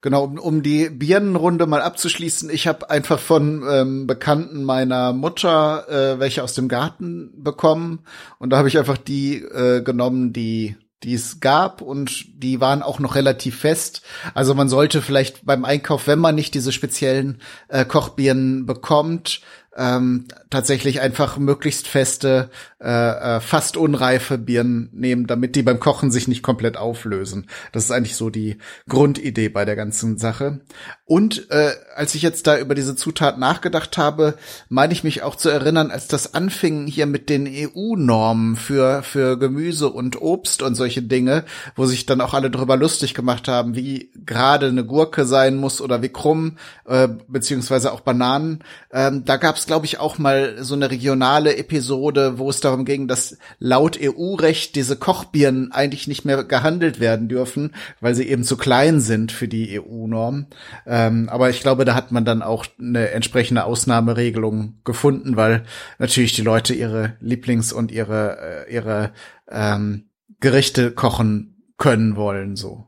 Genau, 0.00 0.24
um, 0.24 0.38
um 0.38 0.62
die 0.64 0.90
Birnenrunde 0.90 1.66
mal 1.66 1.80
abzuschließen, 1.80 2.50
ich 2.50 2.66
habe 2.66 2.90
einfach 2.90 3.20
von 3.20 3.62
ähm, 3.70 4.06
Bekannten 4.08 4.64
meiner 4.64 5.12
Mutter 5.12 5.88
äh, 5.88 6.18
welche 6.18 6.42
aus 6.42 6.54
dem 6.54 6.66
Garten 6.66 7.30
bekommen 7.40 8.00
und 8.40 8.50
da 8.50 8.58
habe 8.58 8.66
ich 8.66 8.78
einfach 8.78 8.98
die 8.98 9.36
äh, 9.36 9.80
genommen, 9.82 10.32
die 10.32 10.76
die 11.02 11.14
es 11.14 11.40
gab 11.40 11.82
und 11.82 12.42
die 12.42 12.60
waren 12.60 12.82
auch 12.82 13.00
noch 13.00 13.14
relativ 13.14 13.58
fest. 13.58 14.02
Also 14.34 14.54
man 14.54 14.68
sollte 14.68 15.02
vielleicht 15.02 15.44
beim 15.44 15.64
Einkauf, 15.64 16.06
wenn 16.06 16.18
man 16.18 16.34
nicht 16.34 16.54
diese 16.54 16.72
speziellen 16.72 17.40
äh, 17.68 17.84
Kochbirnen 17.84 18.66
bekommt, 18.66 19.40
ähm, 19.76 20.26
tatsächlich 20.50 21.00
einfach 21.00 21.38
möglichst 21.38 21.88
feste, 21.88 22.50
äh, 22.80 22.88
äh, 23.36 23.40
fast 23.40 23.76
unreife 23.76 24.36
Birnen 24.36 24.90
nehmen, 24.92 25.26
damit 25.26 25.56
die 25.56 25.62
beim 25.62 25.80
Kochen 25.80 26.10
sich 26.10 26.28
nicht 26.28 26.42
komplett 26.42 26.76
auflösen. 26.76 27.46
Das 27.72 27.84
ist 27.84 27.90
eigentlich 27.90 28.16
so 28.16 28.28
die 28.28 28.58
Grundidee 28.88 29.48
bei 29.48 29.64
der 29.64 29.76
ganzen 29.76 30.18
Sache. 30.18 30.60
Und 31.04 31.50
äh, 31.50 31.72
als 31.94 32.14
ich 32.14 32.22
jetzt 32.22 32.46
da 32.46 32.58
über 32.58 32.74
diese 32.74 32.96
Zutat 32.96 33.38
nachgedacht 33.38 33.96
habe, 33.96 34.34
meine 34.68 34.92
ich 34.92 35.04
mich 35.04 35.22
auch 35.22 35.36
zu 35.36 35.48
erinnern, 35.48 35.90
als 35.90 36.06
das 36.06 36.34
anfing 36.34 36.86
hier 36.86 37.06
mit 37.06 37.28
den 37.28 37.46
EU-Normen 37.46 38.56
für 38.56 39.02
für 39.02 39.38
Gemüse 39.38 39.88
und 39.90 40.20
Obst 40.20 40.62
und 40.62 40.74
solche 40.74 41.02
Dinge, 41.02 41.44
wo 41.76 41.86
sich 41.86 42.06
dann 42.06 42.20
auch 42.20 42.34
alle 42.34 42.50
drüber 42.50 42.76
lustig 42.76 43.14
gemacht 43.14 43.48
haben, 43.48 43.74
wie 43.74 44.10
gerade 44.26 44.66
eine 44.66 44.84
Gurke 44.84 45.24
sein 45.24 45.56
muss 45.56 45.80
oder 45.80 46.02
wie 46.02 46.10
krumm 46.10 46.56
äh, 46.86 47.08
beziehungsweise 47.28 47.92
auch 47.92 48.00
Bananen. 48.00 48.64
Ähm, 48.92 49.24
da 49.24 49.36
gab 49.36 49.56
es, 49.62 49.66
glaube 49.66 49.86
ich, 49.86 50.00
auch 50.00 50.18
mal 50.18 50.56
so 50.64 50.74
eine 50.74 50.90
regionale 50.90 51.56
Episode, 51.56 52.38
wo 52.38 52.50
es 52.50 52.60
darum 52.60 52.84
ging, 52.84 53.06
dass 53.06 53.38
laut 53.60 53.96
EU-Recht 54.00 54.74
diese 54.74 54.96
Kochbirnen 54.96 55.70
eigentlich 55.70 56.08
nicht 56.08 56.24
mehr 56.24 56.42
gehandelt 56.42 56.98
werden 56.98 57.28
dürfen, 57.28 57.74
weil 58.00 58.16
sie 58.16 58.28
eben 58.28 58.42
zu 58.42 58.56
klein 58.56 59.00
sind 59.00 59.30
für 59.30 59.46
die 59.46 59.80
EU-Norm. 59.80 60.46
Ähm, 60.84 61.28
aber 61.28 61.48
ich 61.48 61.60
glaube, 61.60 61.84
da 61.84 61.94
hat 61.94 62.10
man 62.10 62.24
dann 62.24 62.42
auch 62.42 62.66
eine 62.80 63.10
entsprechende 63.10 63.64
Ausnahmeregelung 63.64 64.80
gefunden, 64.84 65.36
weil 65.36 65.62
natürlich 65.98 66.32
die 66.32 66.42
Leute 66.42 66.74
ihre 66.74 67.16
Lieblings- 67.20 67.72
und 67.72 67.92
ihre, 67.92 68.66
äh, 68.66 68.74
ihre 68.74 69.12
ähm, 69.48 70.08
Gerichte 70.40 70.90
kochen 70.90 71.62
können 71.78 72.16
wollen, 72.16 72.56
so. 72.56 72.86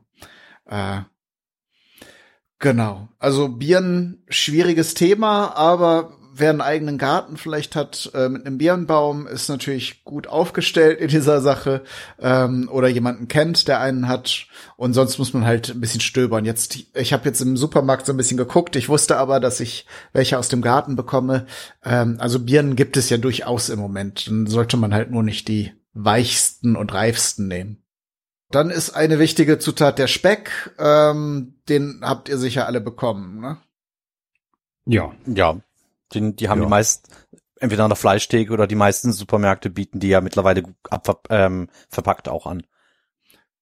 Äh, 0.65 1.01
Genau. 2.59 3.09
Also 3.19 3.49
Birnen, 3.49 4.23
schwieriges 4.29 4.93
Thema, 4.93 5.55
aber 5.55 6.17
wer 6.37 6.49
einen 6.49 6.61
eigenen 6.61 6.97
Garten 6.97 7.37
vielleicht 7.37 7.75
hat 7.75 8.11
äh, 8.13 8.27
mit 8.27 8.45
einem 8.45 8.57
Birnbaum, 8.57 9.25
ist 9.25 9.47
natürlich 9.47 10.03
gut 10.03 10.27
aufgestellt 10.27 10.99
in 10.99 11.07
dieser 11.07 11.39
Sache 11.39 11.83
ähm, 12.19 12.69
oder 12.71 12.87
jemanden 12.89 13.27
kennt, 13.27 13.67
der 13.67 13.79
einen 13.79 14.07
hat. 14.07 14.47
Und 14.75 14.93
sonst 14.93 15.17
muss 15.17 15.33
man 15.33 15.45
halt 15.45 15.69
ein 15.69 15.79
bisschen 15.79 16.01
stöbern. 16.01 16.43
Jetzt, 16.43 16.77
ich 16.93 17.13
habe 17.13 17.25
jetzt 17.25 17.41
im 17.41 17.55
Supermarkt 17.55 18.05
so 18.05 18.13
ein 18.13 18.17
bisschen 18.17 18.37
geguckt. 18.37 18.75
Ich 18.75 18.89
wusste 18.89 19.17
aber, 19.17 19.39
dass 19.39 19.59
ich 19.61 19.85
welche 20.11 20.37
aus 20.37 20.49
dem 20.49 20.61
Garten 20.61 20.95
bekomme. 20.95 21.45
Ähm, 21.83 22.17
also 22.19 22.39
Birnen 22.39 22.75
gibt 22.75 22.97
es 22.97 23.09
ja 23.09 23.17
durchaus 23.17 23.69
im 23.69 23.79
Moment. 23.79 24.27
Dann 24.27 24.47
sollte 24.47 24.75
man 24.77 24.93
halt 24.93 25.11
nur 25.11 25.23
nicht 25.23 25.47
die 25.47 25.71
weichsten 25.93 26.75
und 26.75 26.93
reifsten 26.93 27.47
nehmen. 27.47 27.81
Dann 28.51 28.69
ist 28.69 28.91
eine 28.91 29.19
wichtige 29.19 29.57
Zutat 29.57 29.99
der 29.99 30.07
Speck. 30.07 30.73
Ähm, 30.77 31.55
den 31.69 32.01
habt 32.01 32.27
ihr 32.27 32.37
sicher 32.37 32.67
alle 32.67 32.81
bekommen, 32.81 33.39
ne? 33.39 33.57
Ja. 34.85 35.13
Ja, 35.25 35.59
den, 36.15 36.35
die 36.35 36.49
haben 36.49 36.59
ja. 36.59 36.65
die 36.65 36.69
meisten, 36.69 37.09
entweder 37.59 37.83
an 37.83 37.89
der 37.89 37.97
Fleischtheke 37.97 38.51
oder 38.51 38.67
die 38.67 38.75
meisten 38.75 39.11
Supermärkte 39.11 39.69
bieten 39.69 39.99
die 39.99 40.09
ja 40.09 40.21
mittlerweile 40.21 40.63
ab, 40.89 41.27
ähm, 41.29 41.69
verpackt 41.89 42.29
auch 42.29 42.45
an. 42.45 42.63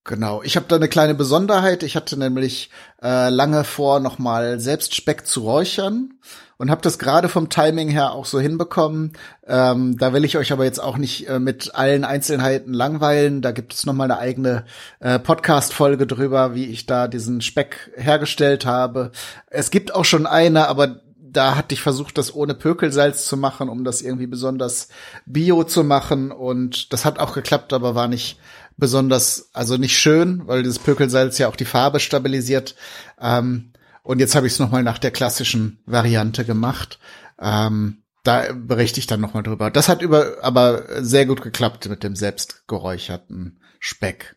Genau, 0.05 0.43
ich 0.43 0.57
habe 0.57 0.65
da 0.67 0.75
eine 0.75 0.89
kleine 0.89 1.15
Besonderheit. 1.15 1.81
Ich 1.81 1.95
hatte 1.95 2.19
nämlich 2.19 2.69
äh, 3.01 3.29
lange 3.29 3.63
vor, 3.63 4.01
noch 4.01 4.19
mal 4.19 4.59
selbst 4.59 4.95
Speck 4.95 5.25
zu 5.25 5.41
räuchern 5.43 6.19
und 6.57 6.69
habe 6.69 6.81
das 6.81 6.99
gerade 6.99 7.29
vom 7.29 7.49
Timing 7.49 7.87
her 7.87 8.11
auch 8.11 8.25
so 8.25 8.37
hinbekommen. 8.37 9.13
Ähm, 9.47 9.97
da 9.97 10.11
will 10.11 10.25
ich 10.25 10.37
euch 10.37 10.51
aber 10.51 10.65
jetzt 10.65 10.79
auch 10.79 10.97
nicht 10.97 11.29
äh, 11.29 11.39
mit 11.39 11.75
allen 11.75 12.03
Einzelheiten 12.03 12.73
langweilen. 12.73 13.41
Da 13.41 13.51
gibt 13.51 13.73
es 13.73 13.85
noch 13.85 13.93
mal 13.93 14.05
eine 14.05 14.17
eigene 14.17 14.65
äh, 14.99 15.19
Podcast-Folge 15.19 16.05
drüber, 16.05 16.53
wie 16.53 16.65
ich 16.65 16.85
da 16.85 17.07
diesen 17.07 17.39
Speck 17.39 17.91
hergestellt 17.95 18.65
habe. 18.65 19.11
Es 19.47 19.71
gibt 19.71 19.95
auch 19.95 20.05
schon 20.05 20.25
eine, 20.25 20.67
aber 20.67 20.99
da 21.33 21.55
hatte 21.55 21.73
ich 21.73 21.81
versucht, 21.81 22.17
das 22.17 22.33
ohne 22.33 22.53
Pökelsalz 22.53 23.25
zu 23.25 23.37
machen, 23.37 23.69
um 23.69 23.83
das 23.83 24.01
irgendwie 24.01 24.27
besonders 24.27 24.89
bio 25.25 25.63
zu 25.63 25.83
machen. 25.83 26.31
Und 26.31 26.93
das 26.93 27.05
hat 27.05 27.19
auch 27.19 27.33
geklappt, 27.33 27.73
aber 27.73 27.95
war 27.95 28.07
nicht 28.07 28.39
besonders, 28.77 29.49
also 29.53 29.77
nicht 29.77 29.97
schön, 29.97 30.47
weil 30.47 30.63
dieses 30.63 30.79
Pökelsalz 30.79 31.37
ja 31.37 31.47
auch 31.47 31.55
die 31.55 31.65
Farbe 31.65 31.99
stabilisiert. 31.99 32.75
Ähm, 33.19 33.73
und 34.03 34.19
jetzt 34.19 34.35
habe 34.35 34.47
ich 34.47 34.53
es 34.53 34.59
nochmal 34.59 34.83
nach 34.83 34.97
der 34.97 35.11
klassischen 35.11 35.81
Variante 35.85 36.45
gemacht. 36.45 36.99
Ähm, 37.39 38.03
da 38.23 38.45
berichte 38.53 38.99
ich 38.99 39.07
dann 39.07 39.21
nochmal 39.21 39.43
drüber. 39.43 39.69
Das 39.69 39.89
hat 39.89 40.01
über, 40.01 40.37
aber 40.41 41.03
sehr 41.03 41.25
gut 41.25 41.41
geklappt 41.41 41.89
mit 41.89 42.03
dem 42.03 42.15
selbst 42.15 42.67
geräucherten 42.67 43.59
Speck. 43.79 44.35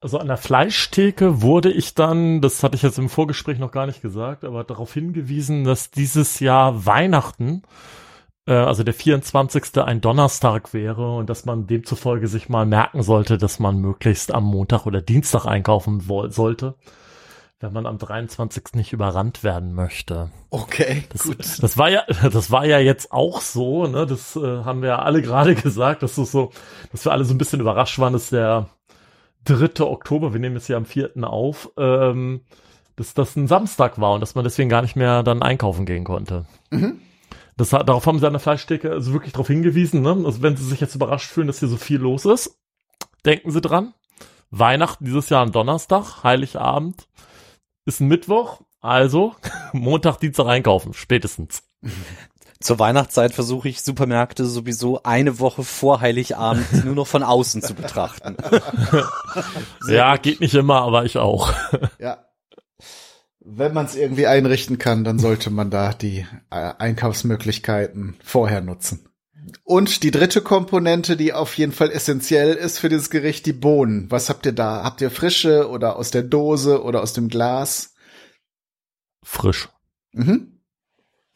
Also 0.00 0.18
an 0.18 0.28
der 0.28 0.36
Fleischtheke 0.36 1.42
wurde 1.42 1.72
ich 1.72 1.94
dann, 1.94 2.40
das 2.40 2.62
hatte 2.62 2.76
ich 2.76 2.82
jetzt 2.82 2.98
im 2.98 3.08
Vorgespräch 3.08 3.58
noch 3.58 3.72
gar 3.72 3.86
nicht 3.86 4.00
gesagt, 4.00 4.44
aber 4.44 4.62
darauf 4.62 4.94
hingewiesen, 4.94 5.64
dass 5.64 5.90
dieses 5.90 6.38
Jahr 6.38 6.86
Weihnachten 6.86 7.62
äh, 8.48 8.52
also 8.52 8.82
der 8.82 8.94
24. 8.94 9.78
ein 9.78 10.00
Donnerstag 10.00 10.72
wäre 10.72 11.16
und 11.16 11.28
dass 11.28 11.44
man 11.44 11.66
demzufolge 11.66 12.26
sich 12.28 12.48
mal 12.48 12.66
merken 12.66 13.02
sollte, 13.02 13.38
dass 13.38 13.58
man 13.58 13.78
möglichst 13.78 14.32
am 14.32 14.44
Montag 14.44 14.86
oder 14.86 15.02
Dienstag 15.02 15.46
einkaufen 15.46 16.00
sollte, 16.30 16.74
wenn 17.60 17.72
man 17.72 17.86
am 17.86 17.98
23. 17.98 18.74
nicht 18.74 18.92
überrannt 18.92 19.44
werden 19.44 19.74
möchte. 19.74 20.30
Okay, 20.50 21.04
das, 21.10 21.24
gut. 21.24 21.62
Das 21.62 21.76
war 21.76 21.90
ja, 21.90 22.04
das 22.32 22.50
war 22.50 22.64
ja 22.64 22.78
jetzt 22.78 23.12
auch 23.12 23.40
so, 23.42 23.86
ne? 23.86 24.06
Das 24.06 24.34
äh, 24.36 24.64
haben 24.64 24.80
wir 24.80 24.88
ja 24.90 24.98
alle 25.00 25.20
gerade 25.22 25.54
gesagt, 25.60 26.02
dass 26.02 26.16
es 26.16 26.32
so, 26.32 26.50
dass 26.90 27.04
wir 27.04 27.12
alle 27.12 27.24
so 27.24 27.34
ein 27.34 27.38
bisschen 27.38 27.60
überrascht 27.60 27.98
waren, 27.98 28.14
dass 28.14 28.30
der 28.30 28.68
3. 29.44 29.84
Oktober, 29.84 30.32
wir 30.32 30.40
nehmen 30.40 30.56
es 30.56 30.68
ja 30.68 30.76
am 30.76 30.84
4. 30.84 31.12
auf, 31.22 31.70
ähm, 31.76 32.42
dass 32.96 33.14
das 33.14 33.36
ein 33.36 33.46
Samstag 33.46 34.00
war 34.00 34.14
und 34.14 34.20
dass 34.20 34.34
man 34.34 34.44
deswegen 34.44 34.68
gar 34.68 34.82
nicht 34.82 34.96
mehr 34.96 35.22
dann 35.22 35.42
einkaufen 35.42 35.86
gehen 35.86 36.04
konnte. 36.04 36.46
Mhm. 36.70 37.00
Das, 37.56 37.70
darauf 37.70 38.06
haben 38.06 38.18
sie 38.18 38.26
an 38.26 38.32
der 38.32 38.40
Fleischtheke 38.40 38.90
also 38.90 39.12
wirklich 39.12 39.32
darauf 39.32 39.48
hingewiesen. 39.48 40.02
Ne? 40.02 40.10
Also 40.24 40.42
wenn 40.42 40.56
sie 40.56 40.64
sich 40.64 40.80
jetzt 40.80 40.94
überrascht 40.94 41.30
fühlen, 41.30 41.48
dass 41.48 41.58
hier 41.58 41.68
so 41.68 41.76
viel 41.76 41.98
los 41.98 42.24
ist, 42.24 42.58
denken 43.24 43.50
sie 43.50 43.60
dran. 43.60 43.94
Weihnachten 44.50 45.04
dieses 45.04 45.28
Jahr 45.28 45.42
am 45.42 45.52
Donnerstag, 45.52 46.22
Heiligabend 46.22 47.08
ist 47.84 48.00
ein 48.00 48.08
Mittwoch, 48.08 48.62
also 48.80 49.34
Montag, 49.72 50.18
Dienstag 50.18 50.46
einkaufen, 50.46 50.94
spätestens. 50.94 51.64
Zur 52.60 52.80
Weihnachtszeit 52.80 53.32
versuche 53.32 53.68
ich 53.68 53.82
Supermärkte 53.82 54.44
sowieso 54.44 55.02
eine 55.04 55.38
Woche 55.38 55.62
vor 55.62 56.00
Heiligabend 56.00 56.66
nur 56.84 56.94
noch 56.94 57.06
von 57.06 57.22
außen 57.22 57.62
zu 57.62 57.74
betrachten. 57.74 58.36
ja, 59.88 60.16
geht 60.16 60.40
nicht 60.40 60.54
immer, 60.54 60.82
aber 60.82 61.04
ich 61.04 61.18
auch. 61.18 61.52
Ja, 62.00 62.28
wenn 63.40 63.72
man 63.72 63.86
es 63.86 63.96
irgendwie 63.96 64.26
einrichten 64.26 64.78
kann, 64.78 65.04
dann 65.04 65.18
sollte 65.18 65.50
man 65.50 65.70
da 65.70 65.94
die 65.94 66.26
äh, 66.50 66.74
Einkaufsmöglichkeiten 66.78 68.16
vorher 68.22 68.60
nutzen. 68.60 69.08
Und 69.64 70.02
die 70.02 70.10
dritte 70.10 70.42
Komponente, 70.42 71.16
die 71.16 71.32
auf 71.32 71.56
jeden 71.56 71.72
Fall 71.72 71.90
essentiell 71.90 72.54
ist 72.54 72.78
für 72.78 72.88
dieses 72.88 73.08
Gericht, 73.08 73.46
die 73.46 73.54
Bohnen. 73.54 74.10
Was 74.10 74.28
habt 74.28 74.44
ihr 74.44 74.52
da? 74.52 74.84
Habt 74.84 75.00
ihr 75.00 75.10
frische 75.10 75.70
oder 75.70 75.96
aus 75.96 76.10
der 76.10 76.22
Dose 76.22 76.82
oder 76.82 77.02
aus 77.02 77.14
dem 77.14 77.28
Glas? 77.28 77.94
Frisch. 79.22 79.68
Mhm. 80.12 80.57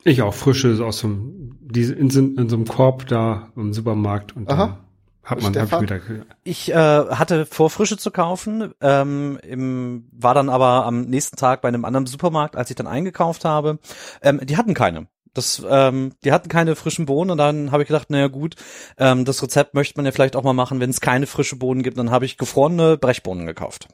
Ich 0.04 0.22
auch 0.22 0.34
frische 0.34 0.84
aus 0.84 1.00
dem, 1.00 1.58
die 1.60 1.82
in, 1.82 2.10
in 2.10 2.48
so 2.48 2.56
einem 2.56 2.66
Korb 2.66 3.06
da 3.06 3.50
im 3.56 3.72
Supermarkt 3.72 4.36
und 4.36 4.50
Aha. 4.50 4.78
Hat 5.24 5.40
man 5.40 5.54
hab 5.54 5.82
ich 5.82 5.90
wieder 5.90 6.00
Ich 6.42 6.72
äh, 6.72 6.74
hatte 6.74 7.46
vor, 7.46 7.70
Frische 7.70 7.96
zu 7.96 8.10
kaufen, 8.10 8.74
ähm, 8.80 9.38
im, 9.44 10.08
war 10.10 10.34
dann 10.34 10.48
aber 10.48 10.84
am 10.84 11.02
nächsten 11.02 11.36
Tag 11.36 11.62
bei 11.62 11.68
einem 11.68 11.84
anderen 11.84 12.06
Supermarkt, 12.06 12.56
als 12.56 12.70
ich 12.70 12.76
dann 12.76 12.88
eingekauft 12.88 13.44
habe. 13.44 13.78
Ähm, 14.20 14.40
die 14.42 14.56
hatten 14.56 14.74
keine. 14.74 15.06
Das, 15.32 15.62
ähm, 15.66 16.12
die 16.24 16.32
hatten 16.32 16.48
keine 16.48 16.74
frischen 16.74 17.06
Bohnen 17.06 17.30
und 17.30 17.38
dann 17.38 17.70
habe 17.70 17.84
ich 17.84 17.88
gedacht, 17.88 18.10
naja 18.10 18.26
gut, 18.26 18.56
ähm, 18.98 19.24
das 19.24 19.42
Rezept 19.42 19.74
möchte 19.74 19.96
man 19.96 20.04
ja 20.04 20.12
vielleicht 20.12 20.34
auch 20.34 20.42
mal 20.42 20.52
machen, 20.52 20.80
wenn 20.80 20.90
es 20.90 21.00
keine 21.00 21.26
frische 21.26 21.56
Bohnen 21.56 21.84
gibt, 21.84 21.98
dann 21.98 22.10
habe 22.10 22.24
ich 22.24 22.36
gefrorene 22.36 22.98
Brechbohnen 22.98 23.46
gekauft. 23.46 23.88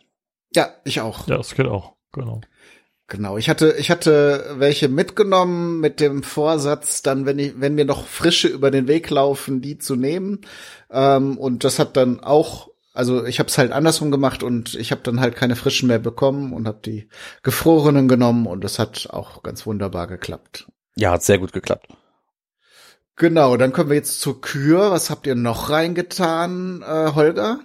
Ja, 0.54 0.70
ich 0.84 1.02
auch. 1.02 1.28
Ja, 1.28 1.36
das 1.36 1.54
geht 1.54 1.66
auch, 1.66 1.92
genau. 2.10 2.40
Genau, 3.10 3.38
ich 3.38 3.48
hatte, 3.48 3.74
ich 3.78 3.90
hatte 3.90 4.56
welche 4.58 4.88
mitgenommen 4.88 5.80
mit 5.80 5.98
dem 5.98 6.22
Vorsatz, 6.22 7.00
dann, 7.00 7.24
wenn 7.24 7.38
ich, 7.38 7.58
wenn 7.58 7.74
mir 7.74 7.86
noch 7.86 8.06
frische 8.06 8.48
über 8.48 8.70
den 8.70 8.86
Weg 8.86 9.08
laufen, 9.08 9.62
die 9.62 9.78
zu 9.78 9.96
nehmen. 9.96 10.42
Ähm, 10.90 11.38
und 11.38 11.64
das 11.64 11.78
hat 11.78 11.96
dann 11.96 12.20
auch, 12.20 12.68
also 12.92 13.24
ich 13.24 13.38
habe 13.38 13.48
es 13.48 13.56
halt 13.56 13.72
andersrum 13.72 14.10
gemacht 14.10 14.42
und 14.42 14.74
ich 14.74 14.92
habe 14.92 15.00
dann 15.02 15.20
halt 15.20 15.36
keine 15.36 15.56
frischen 15.56 15.88
mehr 15.88 15.98
bekommen 15.98 16.52
und 16.52 16.68
habe 16.68 16.80
die 16.84 17.08
gefrorenen 17.42 18.08
genommen 18.08 18.46
und 18.46 18.62
das 18.62 18.78
hat 18.78 19.08
auch 19.10 19.42
ganz 19.42 19.64
wunderbar 19.64 20.06
geklappt. 20.06 20.66
Ja, 20.94 21.12
hat 21.12 21.22
sehr 21.22 21.38
gut 21.38 21.54
geklappt. 21.54 21.88
Genau, 23.16 23.56
dann 23.56 23.72
kommen 23.72 23.88
wir 23.88 23.96
jetzt 23.96 24.20
zur 24.20 24.42
Kür. 24.42 24.90
Was 24.90 25.08
habt 25.08 25.26
ihr 25.26 25.34
noch 25.34 25.70
reingetan, 25.70 26.82
äh, 26.82 27.12
Holger? 27.14 27.60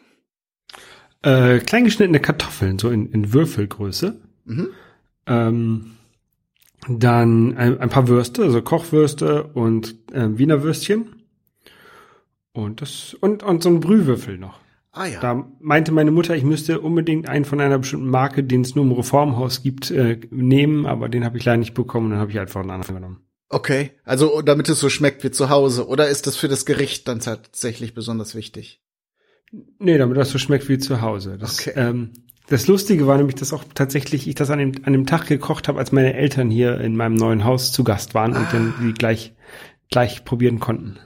Äh, 1.22 1.60
kleingeschnittene 1.60 2.22
Kartoffeln, 2.22 2.80
so 2.80 2.90
in, 2.90 3.12
in 3.12 3.34
Würfelgröße. 3.34 4.22
Mhm. 4.46 4.70
Ähm, 5.25 5.98
dann 6.88 7.56
ein, 7.56 7.80
ein, 7.80 7.89
paar 7.89 8.08
Würste, 8.08 8.44
also 8.44 8.62
Kochwürste 8.62 9.44
und 9.53 9.96
äh, 10.12 10.38
Wiener 10.38 10.63
Würstchen. 10.63 11.24
Und 12.51 12.82
das, 12.82 13.15
und, 13.15 13.42
und 13.42 13.63
so 13.63 13.70
ein 13.70 13.80
Brühwürfel 13.80 14.38
noch. 14.38 14.60
Ah 14.92 15.08
ja. 15.08 15.20
Da 15.20 15.50
meinte 15.60 15.92
meine 15.92 16.12
Mutter, 16.12 16.36
ich 16.36 16.44
müsste 16.44 16.80
unbedingt 16.80 17.27
einen 17.27 17.46
von 17.46 17.60
einer 17.60 17.80
bestimmten 17.80 18.10
Marke, 18.10 18.44
den 18.44 18.62
es 18.62 18.75
nur 18.75 18.86
im 18.86 18.92
Reformhaus 18.92 19.63
gibt, 19.63 19.89
äh, 19.89 20.20
nehmen, 20.30 20.86
aber 20.86 21.10
den 21.10 21.25
habe 21.25 21.38
ich 21.38 21.46
leider 21.46 21.58
nicht 21.58 21.74
bekommen, 21.74 22.12
dann 22.12 22.20
habe 22.20 22.30
ich 22.30 22.39
einfach 22.39 22.62
einen 22.62 22.70
anderen 22.70 22.96
genommen. 22.96 23.25
Okay, 23.50 23.92
also 24.03 24.42
damit 24.44 24.70
es 24.70 24.80
so 24.80 24.89
schmeckt 24.89 25.24
wie 25.24 25.32
zu 25.32 25.50
Hause, 25.50 25.88
oder 25.88 26.10
ist 26.10 26.27
das 26.27 26.38
für 26.38 26.48
das 26.48 26.65
Gericht 26.65 27.08
dann 27.08 27.20
tatsächlich 27.20 27.96
besonders 27.96 28.36
wichtig? 28.36 28.82
Nee, 29.80 29.98
damit 29.98 30.18
das 30.18 30.30
so 30.30 30.38
schmeckt 30.38 30.70
wie 30.70 30.77
zu 30.77 31.01
Hause. 31.01 31.38
Das, 31.39 31.60
okay. 31.60 31.74
ähm, 31.75 32.12
das 32.48 32.68
Lustige 32.68 33.08
war 33.08 33.18
nämlich, 33.18 33.36
dass 33.36 33.54
auch 33.54 33.64
tatsächlich 33.74 34.28
ich 34.28 34.36
das 34.36 34.50
an 34.50 34.60
dem, 34.60 34.74
an 34.84 34.94
dem 34.94 35.06
Tag 35.06 35.28
gekocht 35.28 35.68
habe, 35.68 35.80
als 35.80 35.92
meine 35.92 36.14
Eltern 36.14 36.50
hier 36.50 36.80
in 36.80 36.96
meinem 36.96 37.16
neuen 37.16 37.44
Haus 37.44 37.72
zu 37.72 37.84
Gast 37.84 38.14
waren 38.14 38.36
ah. 38.36 38.40
und 38.40 38.54
dann 38.54 38.74
die 38.82 38.94
gleich, 38.94 39.34
gleich 39.90 40.26
probieren 40.26 40.60
konnten. 40.60 40.98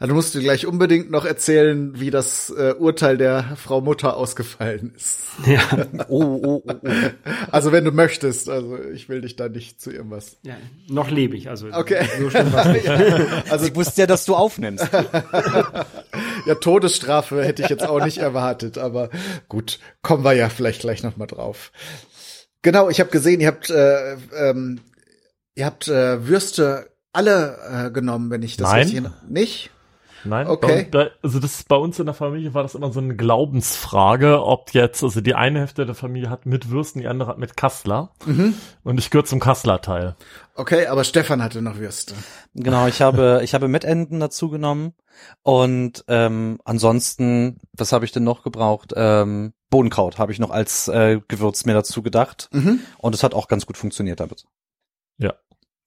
Also 0.00 0.14
musst 0.14 0.32
du 0.34 0.40
gleich 0.40 0.64
unbedingt 0.64 1.10
noch 1.10 1.24
erzählen, 1.24 1.98
wie 1.98 2.10
das 2.10 2.50
äh, 2.56 2.74
Urteil 2.78 3.16
der 3.16 3.56
Frau 3.56 3.80
Mutter 3.80 4.16
ausgefallen 4.16 4.92
ist. 4.94 5.18
Ja. 5.44 5.60
oh, 6.08 6.22
oh, 6.22 6.62
oh, 6.64 6.72
oh. 6.84 6.88
Also 7.50 7.72
wenn 7.72 7.84
du 7.84 7.90
möchtest, 7.90 8.48
also 8.48 8.78
ich 8.94 9.08
will 9.08 9.22
dich 9.22 9.34
da 9.34 9.48
nicht 9.48 9.80
zu 9.80 9.90
irgendwas. 9.90 10.38
Ja, 10.42 10.56
noch 10.88 11.10
lebe 11.10 11.36
ich, 11.36 11.50
also 11.50 11.66
okay. 11.72 12.06
so 12.16 12.28
ja, 12.30 13.26
Also 13.50 13.66
ich 13.66 13.74
wusste 13.74 14.02
ja, 14.02 14.06
dass 14.06 14.24
du 14.24 14.36
aufnimmst. 14.36 14.88
ja, 16.46 16.54
Todesstrafe 16.54 17.44
hätte 17.44 17.62
ich 17.62 17.68
jetzt 17.68 17.86
auch 17.86 18.04
nicht 18.04 18.18
erwartet, 18.18 18.78
aber 18.78 19.10
gut, 19.48 19.78
kommen 20.02 20.24
wir 20.24 20.32
ja 20.32 20.48
vielleicht 20.48 20.80
gleich 20.80 21.02
noch 21.02 21.16
mal 21.16 21.26
drauf. 21.26 21.72
Genau, 22.62 22.88
ich 22.88 23.00
habe 23.00 23.10
gesehen, 23.10 23.40
ihr 23.40 23.48
habt 23.48 23.70
äh, 23.70 24.14
ähm, 24.36 24.80
ihr 25.54 25.66
habt 25.66 25.88
äh, 25.88 26.26
Würste 26.26 26.90
alle 27.12 27.86
äh, 27.86 27.90
genommen, 27.90 28.30
wenn 28.30 28.42
ich 28.42 28.56
das 28.56 28.70
Nein. 28.70 28.82
richtig 28.82 29.02
nicht. 29.28 29.70
Nein, 30.24 30.46
okay. 30.46 30.88
Bei, 30.90 31.10
also 31.22 31.38
das 31.38 31.62
bei 31.64 31.76
uns 31.76 31.98
in 31.98 32.06
der 32.06 32.14
Familie 32.14 32.54
war 32.54 32.62
das 32.62 32.74
immer 32.74 32.92
so 32.92 33.00
eine 33.00 33.16
Glaubensfrage, 33.16 34.42
ob 34.42 34.72
jetzt, 34.74 35.02
also 35.02 35.20
die 35.20 35.34
eine 35.34 35.60
Hälfte 35.60 35.86
der 35.86 35.94
Familie 35.94 36.30
hat 36.30 36.46
mit 36.46 36.70
Würsten, 36.70 37.00
die 37.00 37.08
andere 37.08 37.30
hat 37.30 37.38
mit 37.38 37.56
Kassler. 37.56 38.10
Mhm. 38.26 38.54
Und 38.84 38.98
ich 38.98 39.10
gehöre 39.10 39.24
zum 39.24 39.40
Kassler-Teil. 39.40 40.16
Okay, 40.54 40.86
aber 40.86 41.04
Stefan 41.04 41.42
hatte 41.42 41.62
noch 41.62 41.78
Würste. 41.78 42.14
Genau, 42.54 42.86
ich 42.88 43.00
habe, 43.00 43.40
ich 43.44 43.54
habe 43.54 43.68
Mettenden 43.68 44.20
dazu 44.20 44.50
genommen. 44.50 44.94
Und 45.42 46.04
ähm, 46.08 46.58
ansonsten, 46.64 47.58
was 47.72 47.92
habe 47.92 48.04
ich 48.04 48.12
denn 48.12 48.24
noch 48.24 48.42
gebraucht? 48.42 48.92
Ähm, 48.96 49.52
Bohnenkraut 49.70 50.18
habe 50.18 50.32
ich 50.32 50.38
noch 50.38 50.50
als 50.50 50.88
äh, 50.88 51.20
Gewürz 51.28 51.64
mir 51.64 51.74
dazu 51.74 52.02
gedacht. 52.02 52.48
Mhm. 52.52 52.80
Und 52.98 53.14
es 53.14 53.22
hat 53.22 53.34
auch 53.34 53.48
ganz 53.48 53.66
gut 53.66 53.76
funktioniert 53.76 54.20
damit. 54.20 54.44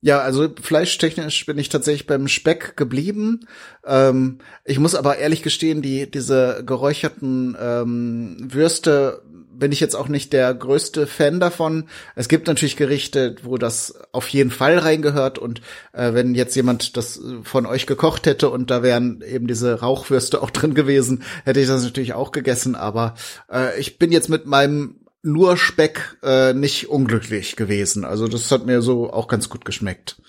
Ja. 0.02 0.20
Also 0.20 0.50
fleischtechnisch 0.62 1.46
bin 1.46 1.58
ich 1.58 1.70
tatsächlich 1.70 2.08
beim 2.08 2.28
Speck 2.28 2.76
geblieben. 2.76 3.48
Ähm, 3.86 4.40
ich 4.66 4.80
muss 4.80 4.96
aber 4.96 5.18
ehrlich 5.18 5.44
gestehen, 5.44 5.82
die 5.82 6.10
diese 6.10 6.64
geräucherten 6.66 7.56
ähm, 7.60 8.38
Würste 8.42 9.22
bin 9.62 9.72
ich 9.72 9.80
jetzt 9.80 9.96
auch 9.96 10.08
nicht 10.08 10.34
der 10.34 10.54
größte 10.54 11.06
Fan 11.06 11.40
davon. 11.40 11.86
Es 12.16 12.28
gibt 12.28 12.48
natürlich 12.48 12.78
Gerichte, 12.78 13.36
wo 13.44 13.58
das 13.58 13.94
auf 14.12 14.28
jeden 14.30 14.50
Fall 14.50 14.80
reingehört 14.80 15.38
und 15.38 15.62
äh, 15.94 16.14
wenn 16.14 16.34
jetzt 16.34 16.56
jemand 16.56 16.98
das 16.98 17.22
von 17.44 17.68
euch 17.68 17.86
gekocht 17.86 18.26
hätte 18.26 18.50
und 18.50 18.72
da 18.72 18.82
wären 18.82 19.22
eben 19.22 19.48
diese 19.48 19.80
Rauchwürste 19.80 20.42
auch 20.42 20.50
drin 20.50 20.74
gewesen, 20.74 21.24
hätte 21.46 21.60
ich 21.60 21.68
das 21.68 21.84
natürlich 21.84 22.14
auch 22.14 22.32
gegessen. 22.32 22.76
Aber 22.76 23.14
äh, 23.52 23.80
ich 23.80 24.00
bin 24.00 24.12
jetzt 24.12 24.30
mit 24.30 24.48
meinem 24.48 24.96
nur 25.24 25.58
Speck 25.58 26.18
äh, 26.24 26.54
nicht 26.54 26.90
unglücklich 26.90 27.56
gewesen. 27.56 28.06
Also 28.06 28.28
das 28.28 28.52
hat 28.52 28.66
mir 28.66 28.82
so 28.82 29.12
auch 29.12 29.28
ganz 29.28 29.50
gut 29.50 29.66
geschmeckt. 29.66 30.22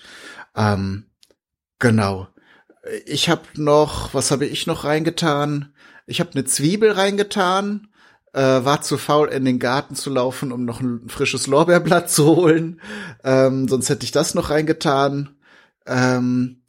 Ähm, 0.55 1.05
genau. 1.79 2.27
Ich 3.05 3.29
habe 3.29 3.43
noch, 3.55 4.13
was 4.13 4.31
habe 4.31 4.45
ich 4.45 4.67
noch 4.67 4.83
reingetan? 4.83 5.73
Ich 6.05 6.19
habe 6.19 6.31
eine 6.33 6.45
Zwiebel 6.45 6.91
reingetan, 6.91 7.87
äh, 8.33 8.41
war 8.41 8.81
zu 8.81 8.97
faul, 8.97 9.29
in 9.29 9.45
den 9.45 9.59
Garten 9.59 9.95
zu 9.95 10.09
laufen, 10.09 10.51
um 10.51 10.65
noch 10.65 10.81
ein 10.81 11.07
frisches 11.07 11.47
Lorbeerblatt 11.47 12.09
zu 12.09 12.35
holen. 12.35 12.81
Ähm, 13.23 13.67
sonst 13.67 13.89
hätte 13.89 14.05
ich 14.05 14.11
das 14.11 14.35
noch 14.35 14.49
reingetan. 14.49 15.37
Ähm, 15.85 16.62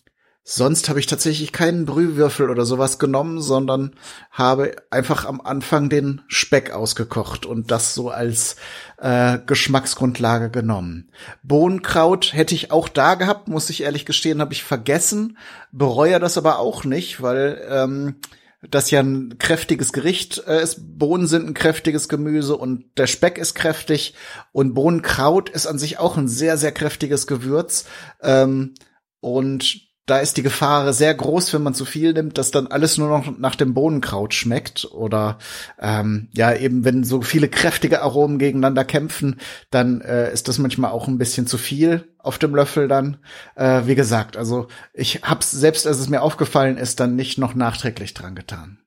Sonst 0.46 0.90
habe 0.90 1.00
ich 1.00 1.06
tatsächlich 1.06 1.52
keinen 1.52 1.86
Brühwürfel 1.86 2.50
oder 2.50 2.66
sowas 2.66 2.98
genommen, 2.98 3.40
sondern 3.40 3.94
habe 4.30 4.76
einfach 4.90 5.24
am 5.24 5.40
Anfang 5.40 5.88
den 5.88 6.20
Speck 6.28 6.70
ausgekocht 6.70 7.46
und 7.46 7.70
das 7.70 7.94
so 7.94 8.10
als 8.10 8.56
äh, 8.98 9.38
Geschmacksgrundlage 9.46 10.50
genommen. 10.50 11.10
Bohnenkraut 11.42 12.34
hätte 12.34 12.54
ich 12.54 12.70
auch 12.70 12.90
da 12.90 13.14
gehabt, 13.14 13.48
muss 13.48 13.70
ich 13.70 13.84
ehrlich 13.84 14.04
gestehen, 14.04 14.42
habe 14.42 14.52
ich 14.52 14.62
vergessen, 14.62 15.38
bereue 15.72 16.20
das 16.20 16.36
aber 16.36 16.58
auch 16.58 16.84
nicht, 16.84 17.22
weil 17.22 17.66
ähm, 17.66 18.16
das 18.60 18.90
ja 18.90 19.00
ein 19.00 19.38
kräftiges 19.38 19.94
Gericht 19.94 20.42
äh, 20.46 20.62
ist. 20.62 20.98
Bohnen 20.98 21.26
sind 21.26 21.48
ein 21.48 21.54
kräftiges 21.54 22.10
Gemüse 22.10 22.54
und 22.54 22.84
der 22.98 23.06
Speck 23.06 23.38
ist 23.38 23.54
kräftig 23.54 24.14
und 24.52 24.74
Bohnenkraut 24.74 25.48
ist 25.48 25.66
an 25.66 25.78
sich 25.78 25.98
auch 25.98 26.18
ein 26.18 26.28
sehr, 26.28 26.58
sehr 26.58 26.72
kräftiges 26.72 27.26
Gewürz. 27.26 27.86
Ähm, 28.22 28.74
und 29.20 29.93
da 30.06 30.18
ist 30.18 30.37
die 30.37 30.42
Gefahr 30.42 30.92
sehr 30.92 31.14
groß, 31.14 31.54
wenn 31.54 31.62
man 31.62 31.73
zu 31.73 31.87
viel 31.87 32.12
nimmt, 32.12 32.37
dass 32.37 32.50
dann 32.50 32.66
alles 32.66 32.99
nur 32.99 33.08
noch 33.08 33.38
nach 33.38 33.54
dem 33.54 33.73
Bohnenkraut 33.73 34.34
schmeckt. 34.34 34.84
Oder 34.92 35.38
ähm, 35.80 36.28
ja, 36.32 36.54
eben 36.54 36.84
wenn 36.84 37.04
so 37.04 37.23
viele 37.23 37.49
kräftige 37.49 38.02
Aromen 38.02 38.38
gegeneinander 38.38 38.84
kämpfen, 38.84 39.40
dann 39.70 40.02
äh, 40.02 40.30
ist 40.32 40.49
das 40.49 40.58
manchmal 40.58 40.90
auch 40.90 41.08
ein 41.08 41.18
bisschen 41.18 41.46
zu 41.46 41.56
viel 41.56 42.12
auf 42.18 42.38
dem 42.38 42.54
Löffel 42.54 42.87
dann. 42.87 43.16
Äh, 43.56 43.82
wie 43.87 43.94
gesagt, 43.94 44.37
also 44.37 44.68
ich 44.92 45.23
hab's 45.23 45.50
selbst, 45.50 45.87
als 45.87 45.99
es 45.99 46.11
mir 46.11 46.20
aufgefallen 46.20 46.76
ist, 46.76 47.00
dann 47.00 47.16
nicht 47.16 47.38
noch 47.38 47.54
nachträglich 47.54 48.12
dran 48.12 48.34
getan. 48.34 48.80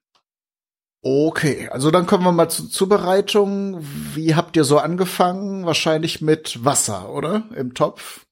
Okay, 1.02 1.70
also 1.70 1.90
dann 1.90 2.06
kommen 2.06 2.26
wir 2.26 2.32
mal 2.32 2.50
zur 2.50 2.70
Zubereitung. 2.70 3.80
Wie 4.14 4.36
habt 4.36 4.56
ihr 4.56 4.64
so 4.64 4.78
angefangen? 4.78 5.66
Wahrscheinlich 5.66 6.22
mit 6.22 6.64
Wasser, 6.66 7.10
oder? 7.10 7.44
Im 7.56 7.74
Topf? 7.74 8.27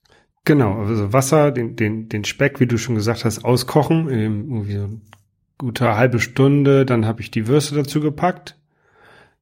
Genau, 0.45 0.83
also 0.83 1.11
Wasser, 1.11 1.51
den, 1.51 1.75
den, 1.75 2.07
den 2.07 2.23
Speck, 2.23 2.59
wie 2.59 2.67
du 2.67 2.77
schon 2.77 2.95
gesagt 2.95 3.25
hast, 3.25 3.43
auskochen, 3.43 4.09
irgendwie 4.09 4.73
so 4.73 4.89
gute 5.57 5.95
halbe 5.95 6.19
Stunde, 6.19 6.85
dann 6.85 7.05
habe 7.05 7.21
ich 7.21 7.31
die 7.31 7.47
Würste 7.47 7.75
dazu 7.75 7.99
gepackt, 7.99 8.55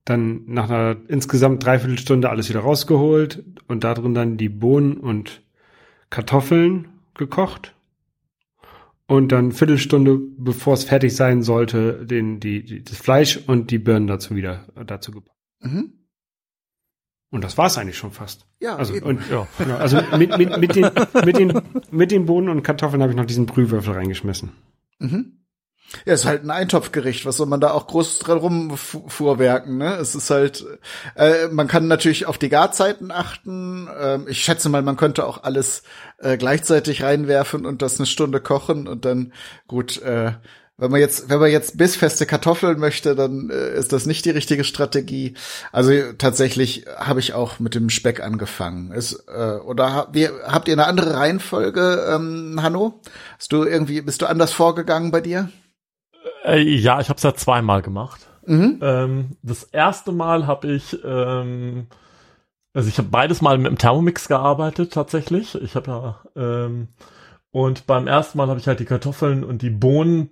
dann 0.05 0.43
nach 0.45 0.69
einer 0.69 0.95
insgesamt 1.09 1.65
dreiviertel 1.65 1.99
Stunde 1.99 2.29
alles 2.29 2.49
wieder 2.49 2.61
rausgeholt 2.61 3.43
und 3.67 3.83
da 3.83 3.93
drin 3.93 4.13
dann 4.13 4.37
die 4.37 4.49
Bohnen 4.49 4.97
und 4.97 5.41
Kartoffeln 6.09 6.87
gekocht 7.15 7.75
und 9.07 9.31
dann 9.33 9.51
Viertelstunde, 9.51 10.19
bevor 10.37 10.75
es 10.75 10.85
fertig 10.85 11.15
sein 11.15 11.41
sollte, 11.41 12.05
den, 12.05 12.39
die, 12.39 12.63
die, 12.63 12.83
das 12.83 12.97
Fleisch 12.97 13.37
und 13.45 13.71
die 13.71 13.79
Birnen 13.79 14.07
dazu 14.07 14.35
wieder 14.35 14.67
dazu 14.85 15.11
gepackt. 15.11 15.37
Mhm. 15.59 15.93
Und 17.33 17.43
das 17.43 17.57
war 17.57 17.65
es 17.65 17.79
eigentlich 17.79 17.97
schon 17.97 18.11
fast. 18.11 18.45
Ja, 18.59 18.75
also, 18.75 18.93
eben. 18.93 19.07
Und, 19.07 19.27
ja, 19.27 19.47
genau. 19.57 19.77
also 19.77 19.99
mit, 20.19 20.37
mit, 20.37 20.55
mit, 20.55 20.75
den, 20.75 20.91
mit, 21.25 21.35
den, 21.35 21.61
mit 21.89 22.11
den 22.11 22.27
Bohnen 22.27 22.47
und 22.47 22.61
Kartoffeln 22.61 23.01
habe 23.01 23.11
ich 23.11 23.17
noch 23.17 23.25
diesen 23.25 23.47
Brühwürfel 23.47 23.95
reingeschmissen. 23.95 24.51
Mhm. 24.99 25.39
Ja, 26.05 26.13
ist 26.13 26.25
halt 26.25 26.43
ein 26.43 26.51
Eintopfgericht. 26.51 27.25
Was 27.25 27.37
soll 27.37 27.47
man 27.47 27.59
da 27.59 27.71
auch 27.71 27.87
groß 27.87 28.19
dran 28.19 28.37
rumfuhrwerken, 28.37 29.79
ne? 29.79 29.95
Es 29.95 30.13
ist 30.13 30.29
halt, 30.29 30.63
äh, 31.15 31.47
man 31.47 31.67
kann 31.67 31.87
natürlich 31.87 32.27
auf 32.27 32.37
die 32.37 32.49
Garzeiten 32.49 33.09
achten. 33.09 33.89
Ähm, 33.99 34.27
ich 34.27 34.43
schätze 34.43 34.69
mal, 34.69 34.83
man 34.83 34.95
könnte 34.95 35.25
auch 35.25 35.43
alles 35.43 35.81
äh, 36.19 36.37
gleichzeitig 36.37 37.01
reinwerfen 37.01 37.65
und 37.65 37.81
das 37.81 37.97
eine 37.97 38.05
Stunde 38.05 38.41
kochen 38.41 38.87
und 38.87 39.05
dann, 39.05 39.33
gut, 39.65 39.99
äh, 40.03 40.33
wenn 40.77 40.89
man 40.89 40.99
jetzt, 40.99 41.29
wenn 41.29 41.39
man 41.39 41.51
jetzt 41.51 41.77
bissfeste 41.77 42.25
Kartoffeln 42.25 42.79
möchte, 42.79 43.15
dann 43.15 43.49
äh, 43.49 43.75
ist 43.75 43.93
das 43.93 44.05
nicht 44.05 44.25
die 44.25 44.31
richtige 44.31 44.63
Strategie. 44.63 45.35
Also 45.71 45.91
tatsächlich 46.17 46.85
habe 46.97 47.19
ich 47.19 47.33
auch 47.33 47.59
mit 47.59 47.75
dem 47.75 47.89
Speck 47.89 48.21
angefangen. 48.21 48.91
Ist, 48.91 49.25
äh, 49.27 49.57
oder 49.57 50.07
wie, 50.11 50.27
habt 50.27 50.67
ihr 50.67 50.73
eine 50.73 50.87
andere 50.87 51.15
Reihenfolge, 51.15 52.05
ähm, 52.09 52.59
Hanno? 52.61 53.01
Hast 53.37 53.51
du 53.51 53.63
irgendwie, 53.63 54.01
bist 54.01 54.21
du 54.21 54.25
anders 54.25 54.51
vorgegangen 54.51 55.11
bei 55.11 55.21
dir? 55.21 55.49
Äh, 56.43 56.61
ja, 56.61 56.99
ich 56.99 57.09
habe 57.09 57.17
es 57.17 57.23
ja 57.23 57.35
zweimal 57.35 57.81
gemacht. 57.81 58.27
Mhm. 58.45 58.79
Ähm, 58.81 59.37
das 59.43 59.63
erste 59.63 60.11
Mal 60.11 60.47
habe 60.47 60.67
ich 60.67 60.97
ähm, 61.03 61.87
also 62.73 62.89
ich 62.89 62.97
habe 62.97 63.09
beides 63.09 63.41
mal 63.41 63.57
mit 63.57 63.67
dem 63.67 63.77
Thermomix 63.77 64.27
gearbeitet 64.27 64.91
tatsächlich. 64.93 65.55
Ich 65.61 65.75
habe 65.75 65.91
ja 65.91 66.21
ähm, 66.35 66.87
und 67.51 67.85
beim 67.85 68.07
ersten 68.07 68.39
Mal 68.39 68.47
habe 68.47 68.59
ich 68.59 68.67
halt 68.67 68.79
die 68.79 68.85
Kartoffeln 68.85 69.43
und 69.43 69.61
die 69.61 69.69
Bohnen 69.69 70.31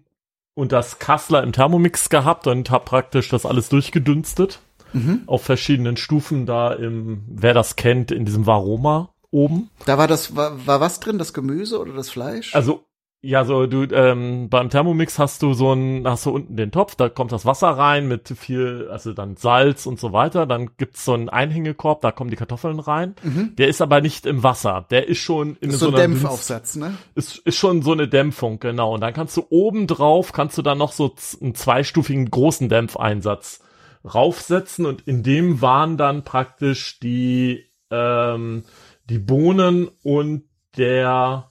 und 0.54 0.72
das 0.72 1.00
Kassler 1.00 1.44
im 1.44 1.52
Thermomix 1.54 2.10
gehabt 2.10 2.48
und 2.48 2.70
habe 2.70 2.86
praktisch 2.86 3.30
das 3.30 3.46
alles 3.46 3.70
durchgedünstet. 3.70 4.60
Mhm. 4.94 5.24
Auf 5.26 5.44
verschiedenen 5.44 5.96
Stufen 5.96 6.46
da 6.46 6.74
im, 6.74 7.24
wer 7.28 7.54
das 7.54 7.78
kennt, 7.78 8.12
in 8.12 8.26
diesem 8.26 8.46
Varoma 8.46 9.14
oben. 9.32 9.70
Da 9.86 9.98
war 9.98 10.08
das, 10.08 10.36
war, 10.36 10.68
war 10.68 10.82
was 10.82 11.00
drin, 11.00 11.18
das 11.18 11.34
Gemüse 11.34 11.80
oder 11.80 11.94
das 11.94 12.10
Fleisch? 12.10 12.54
Also 12.54 12.86
ja, 13.24 13.46
so 13.46 13.68
du 13.68 13.84
ähm, 13.84 14.50
beim 14.50 14.70
Thermomix 14.70 15.20
hast 15.20 15.44
du 15.44 15.54
so 15.54 15.74
ein, 15.74 16.08
hast 16.08 16.26
du 16.26 16.32
unten 16.32 16.56
den 16.56 16.72
Topf, 16.72 16.96
da 16.96 17.08
kommt 17.08 17.32
das 17.32 17.46
Wasser 17.46 17.70
rein 17.70 18.08
mit 18.08 18.30
viel, 18.30 18.88
also 18.90 19.14
dann 19.14 19.36
Salz 19.36 19.86
und 19.86 20.00
so 20.00 20.12
weiter. 20.12 20.48
Dann 20.48 20.72
gibt's 20.78 21.06
so 21.06 21.14
einen 21.14 21.30
Einhängekorb, 21.30 22.02
da 22.02 22.12
kommen 22.12 22.32
die 22.32 22.36
Kartoffeln 22.36 22.80
rein. 22.80 23.14
Mhm. 23.22 23.56
Der 23.58 23.68
ist 23.68 23.80
aber 23.80 24.02
nicht 24.02 24.26
im 24.26 24.42
Wasser, 24.42 24.88
der 24.90 25.08
ist 25.08 25.20
schon 25.20 25.56
in 25.62 25.70
ist 25.70 25.80
so, 25.80 25.92
so 25.92 25.92
ein 25.92 25.98
Dämpfaufsatz, 25.98 26.78
ne? 26.78 26.96
Ist, 27.14 27.38
ist 27.38 27.58
schon 27.58 27.84
so 27.84 27.92
eine 27.92 28.08
Dämpfung, 28.08 28.60
genau. 28.60 28.96
Und 28.96 29.02
dann 29.02 29.14
kannst 29.14 29.38
du 29.38 29.46
oben 29.52 29.86
drauf, 29.86 30.34
kannst 30.34 30.58
du 30.58 30.64
dann 30.64 30.80
noch 30.80 30.92
so 30.92 31.14
einen 31.42 31.54
zweistufigen 31.54 32.32
großen 32.32 32.70
Dämpfeinsatz 32.70 33.62
raufsetzen 34.04 34.88
und 34.88 35.02
in 35.02 35.22
dem 35.22 35.62
waren 35.62 35.96
dann 35.96 36.24
praktisch 36.24 37.00
die 37.00 37.66
ähm, 37.92 38.64
die 39.10 39.20
Bohnen 39.20 39.90
und 40.02 40.46
der 40.76 41.51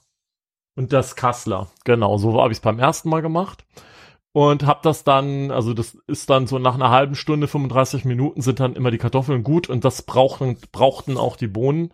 und 0.77 0.93
das 0.93 1.17
Kassler. 1.17 1.69
Genau, 1.85 2.17
so 2.19 2.41
habe 2.41 2.53
ich 2.53 2.59
es 2.59 2.63
beim 2.63 2.79
ersten 2.79 3.09
Mal 3.09 3.23
gemacht. 3.23 3.65
Und 4.33 4.65
habe 4.65 4.81
das 4.85 5.03
dann, 5.03 5.51
also 5.51 5.75
das 5.75 5.99
ist 6.07 6.31
dann 6.31 6.47
so 6.47 6.61
nach 6.61 6.77
einer 6.77 6.91
halben 6.91 7.17
Stunde, 7.17 7.49
35 7.49 8.05
Minuten 8.05 8.43
sind 8.43 8.61
dann 8.61 8.75
immer 8.75 8.93
die 8.93 8.99
Kartoffeln 8.99 9.43
gut 9.43 9.69
und 9.69 9.85
das 9.85 10.03
brauchten, 10.03 10.57
brauchten 10.71 11.17
auch 11.17 11.37
die 11.37 11.49
Bohnen 11.49 11.93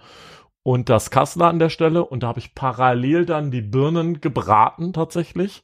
und 0.62 0.91
das 0.91 1.11
Kassler 1.11 1.47
an 1.47 1.59
der 1.59 1.71
Stelle. 1.71 2.05
Und 2.05 2.23
da 2.23 2.29
habe 2.29 2.41
ich 2.41 2.55
parallel 2.55 3.25
dann 3.25 3.51
die 3.51 3.62
Birnen 3.62 4.21
gebraten 4.21 4.93
tatsächlich 4.93 5.62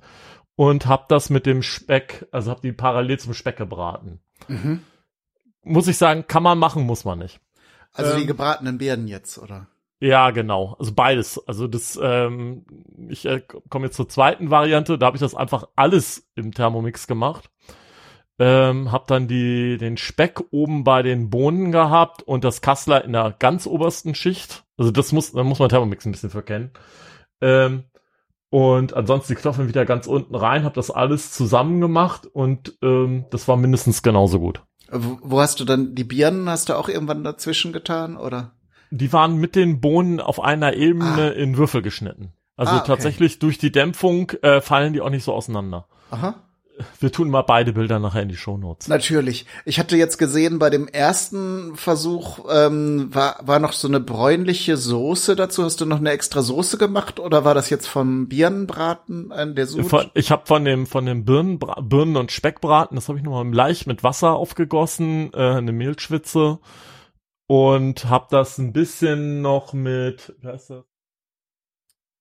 und 0.57 0.87
habe 0.87 1.05
das 1.09 1.29
mit 1.29 1.45
dem 1.45 1.63
Speck, 1.63 2.27
also 2.33 2.51
habe 2.51 2.63
die 2.63 2.73
parallel 2.73 3.19
zum 3.19 3.35
Speck 3.35 3.59
gebraten. 3.59 4.21
Mhm. 4.49 4.83
Muss 5.65 5.89
ich 5.89 5.99
sagen, 5.99 6.27
kann 6.27 6.43
man 6.43 6.59
machen, 6.59 6.85
muss 6.87 7.05
man 7.05 7.19
nicht. 7.19 7.41
Also 7.93 8.13
ähm, 8.13 8.21
die 8.21 8.27
gebratenen 8.27 8.79
Birnen 8.79 9.09
jetzt, 9.09 9.39
oder? 9.39 9.67
Ja, 10.03 10.33
genau. 10.33 10.75
Also 10.81 10.93
beides. 10.93 11.41
Also 11.47 11.69
das, 11.69 11.97
ähm, 12.03 12.65
ich 13.09 13.25
äh, 13.25 13.41
komme 13.69 13.87
jetzt 13.87 13.95
zur 13.95 14.09
zweiten 14.09 14.51
Variante. 14.51 14.99
Da 14.99 15.07
habe 15.07 15.17
ich 15.17 15.21
das 15.21 15.37
einfach 15.37 15.69
alles 15.77 16.29
im 16.35 16.51
Thermomix 16.53 17.07
gemacht. 17.07 17.51
Ähm, 18.37 18.91
hab 18.91 19.07
dann 19.07 19.29
die, 19.29 19.79
den 19.79 19.97
Speck 19.97 20.41
oben 20.51 20.83
bei 20.83 21.05
den 21.05 21.31
Bohnen 21.31 21.71
gehabt 21.71 22.25
und 22.25 22.43
das 22.43 22.61
Kassler 22.61 23.05
in 23.05 23.13
der 23.13 23.37
ganz 23.39 23.69
obersten 23.69 24.17
Schicht. 24.17 24.65
Also 24.77 24.91
das 24.91 25.13
muss, 25.13 25.31
da 25.35 25.45
muss 25.45 25.61
man 25.61 25.69
Thermomix 25.69 26.05
ein 26.05 26.11
bisschen 26.11 26.31
verkennen. 26.31 26.73
Ähm, 27.41 27.85
und 28.51 28.95
ansonsten 28.95 29.29
die 29.29 29.35
Kartoffeln 29.37 29.69
wieder 29.69 29.85
ganz 29.85 30.09
unten 30.09 30.35
rein, 30.35 30.65
hab 30.65 30.75
das 30.75 30.91
alles 30.91 31.31
zusammen 31.31 31.81
gemacht 31.81 32.27
und 32.27 32.77
ähm, 32.83 33.27
das 33.31 33.47
war 33.47 33.57
mindestens 33.57 34.03
genauso 34.03 34.41
gut. 34.41 34.65
Wo 34.91 35.41
hast 35.41 35.61
du 35.61 35.65
dann 35.65 35.95
die 35.95 36.03
Birnen? 36.03 36.49
Hast 36.49 36.71
du 36.71 36.77
auch 36.77 36.89
irgendwann 36.89 37.23
dazwischen 37.23 37.73
getan, 37.73 38.17
oder? 38.17 38.57
Die 38.93 39.13
waren 39.13 39.37
mit 39.37 39.57
den 39.57 39.81
Bohnen 39.81 40.21
auf 40.21 40.41
einer 40.41 40.75
Ebene 40.75 41.33
ah. 41.35 41.39
in 41.39 41.57
Würfel 41.57 41.83
geschnitten. 41.83 42.33
Also 42.57 42.73
ah, 42.73 42.79
okay. 42.79 42.87
tatsächlich 42.87 43.39
durch 43.39 43.59
die 43.59 43.73
Dämpfung 43.73 44.31
äh, 44.43 44.61
fallen 44.61 44.93
die 44.93 45.01
auch 45.01 45.11
nicht 45.11 45.25
so 45.25 45.33
auseinander. 45.33 45.87
Aha. 46.11 46.35
wir 47.01 47.11
tun 47.11 47.31
mal 47.31 47.43
beide 47.43 47.73
Bilder 47.73 47.99
nachher 47.99 48.23
in 48.23 48.29
die 48.29 48.37
Shownotes. 48.37 48.89
Natürlich. 48.89 49.47
Ich 49.65 49.79
hatte 49.79 49.97
jetzt 49.97 50.19
gesehen, 50.19 50.59
bei 50.59 50.69
dem 50.69 50.89
ersten 50.89 51.75
Versuch 51.75 52.41
ähm, 52.51 53.09
war, 53.15 53.41
war 53.43 53.59
noch 53.61 53.73
so 53.73 53.89
eine 53.89 54.01
bräunliche 54.01 54.77
Soße 54.77 55.37
dazu. 55.37 55.65
Hast 55.65 55.81
du 55.81 55.87
noch 55.87 55.99
eine 55.99 56.11
extra 56.11 56.43
Soße 56.43 56.77
gemacht 56.77 57.19
oder 57.19 57.47
war 57.47 57.55
das 57.55 57.71
jetzt 57.71 57.87
vom 57.87 58.29
Birnenbraten 58.29 59.33
an 59.33 59.55
der 59.55 59.67
Sud? 59.67 59.91
Ich 60.13 60.31
habe 60.31 60.43
von 60.45 60.67
dem 60.67 60.87
von 60.87 61.07
dem 61.07 61.25
Birnen, 61.25 61.59
Birnen 61.59 62.17
und 62.17 62.31
Speckbraten, 62.31 62.97
das 62.97 63.09
habe 63.09 63.19
ich 63.19 63.25
nochmal 63.25 63.53
leicht 63.53 63.87
mit 63.87 64.05
Wasser 64.05 64.35
aufgegossen, 64.35 65.31
äh, 65.33 65.39
eine 65.39 65.73
Mehlschwitze 65.73 66.59
und 67.53 68.07
habe 68.07 68.29
das 68.31 68.57
ein 68.57 68.73
bisschen 68.73 69.43
noch 69.43 69.75
mit, 69.75 70.35
wie 70.41 70.47
heißt 70.47 70.71
das? 70.71 70.85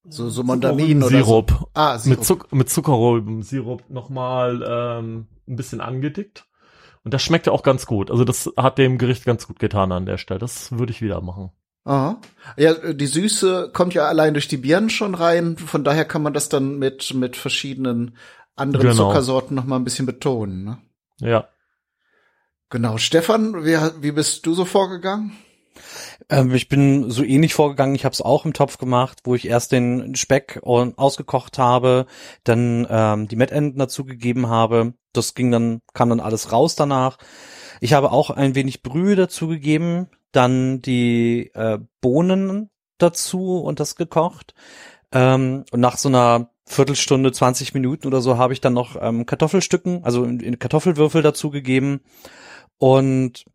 So, 0.03 0.29
so 0.29 0.43
Mandarin 0.43 1.01
oder 1.01 1.23
Sirup. 1.23 1.51
So. 1.51 1.69
Ah, 1.73 1.97
Sirup. 1.97 2.17
Mit, 2.17 2.25
Zuck 2.25 2.51
mit 2.51 2.69
Zuckerrübensirup 2.69 3.89
nochmal 3.89 4.61
ähm, 4.67 5.27
ein 5.47 5.55
bisschen 5.55 5.79
angedickt. 5.79 6.49
Und 7.05 7.13
das 7.13 7.23
schmeckt 7.23 7.47
ja 7.47 7.53
auch 7.53 7.63
ganz 7.63 7.85
gut. 7.85 8.11
Also 8.11 8.25
das 8.25 8.51
hat 8.57 8.77
dem 8.77 8.97
Gericht 8.97 9.23
ganz 9.23 9.47
gut 9.47 9.57
getan 9.57 9.93
an 9.93 10.05
der 10.05 10.17
Stelle. 10.17 10.41
Das 10.41 10.77
würde 10.77 10.91
ich 10.91 11.01
wieder 11.01 11.21
machen. 11.21 11.51
Aha. 11.85 12.19
Ja, 12.57 12.73
die 12.91 13.07
Süße 13.07 13.71
kommt 13.73 13.93
ja 13.93 14.09
allein 14.09 14.33
durch 14.33 14.49
die 14.49 14.57
Birnen 14.57 14.89
schon 14.89 15.15
rein. 15.15 15.55
Von 15.55 15.85
daher 15.85 16.03
kann 16.03 16.23
man 16.23 16.33
das 16.33 16.49
dann 16.49 16.77
mit, 16.77 17.13
mit 17.13 17.37
verschiedenen 17.37 18.17
anderen 18.57 18.89
genau. 18.89 19.07
Zuckersorten 19.07 19.55
noch 19.55 19.63
mal 19.63 19.77
ein 19.77 19.85
bisschen 19.85 20.05
betonen. 20.05 20.65
Ne? 20.65 20.77
Ja. 21.21 21.47
Genau. 22.71 22.97
Stefan, 22.97 23.65
wie, 23.65 23.77
wie 24.01 24.13
bist 24.13 24.45
du 24.45 24.53
so 24.53 24.63
vorgegangen? 24.63 25.33
Ähm, 26.29 26.55
ich 26.55 26.69
bin 26.69 27.11
so 27.11 27.21
ähnlich 27.21 27.53
vorgegangen. 27.53 27.95
Ich 27.95 28.05
habe 28.05 28.13
es 28.13 28.21
auch 28.21 28.45
im 28.45 28.53
Topf 28.53 28.77
gemacht, 28.77 29.19
wo 29.25 29.35
ich 29.35 29.45
erst 29.45 29.73
den 29.73 30.15
Speck 30.15 30.61
ausgekocht 30.63 31.57
habe, 31.57 32.05
dann 32.45 32.87
ähm, 32.89 33.27
die 33.27 33.35
Mettenden 33.35 33.77
dazu 33.77 34.05
gegeben 34.05 34.47
habe. 34.47 34.93
Das 35.11 35.33
ging 35.33 35.51
dann, 35.51 35.81
kam 35.93 36.09
dann 36.09 36.21
alles 36.21 36.53
raus 36.53 36.75
danach. 36.75 37.17
Ich 37.81 37.91
habe 37.91 38.11
auch 38.11 38.29
ein 38.29 38.55
wenig 38.55 38.83
Brühe 38.83 39.17
dazu 39.17 39.49
gegeben, 39.49 40.07
dann 40.31 40.81
die 40.81 41.51
äh, 41.53 41.77
Bohnen 41.99 42.69
dazu 42.97 43.57
und 43.57 43.81
das 43.81 43.97
gekocht. 43.97 44.53
Ähm, 45.11 45.65
und 45.71 45.81
nach 45.81 45.97
so 45.97 46.07
einer 46.07 46.51
Viertelstunde, 46.67 47.33
20 47.33 47.73
Minuten 47.73 48.07
oder 48.07 48.21
so 48.21 48.37
habe 48.37 48.53
ich 48.53 48.61
dann 48.61 48.73
noch 48.73 48.95
ähm, 49.01 49.25
Kartoffelstücken, 49.25 50.05
also 50.05 50.23
in, 50.23 50.39
in 50.39 50.57
Kartoffelwürfel 50.57 51.21
dazu 51.21 51.49
gegeben. 51.49 51.99
Und 52.81 53.45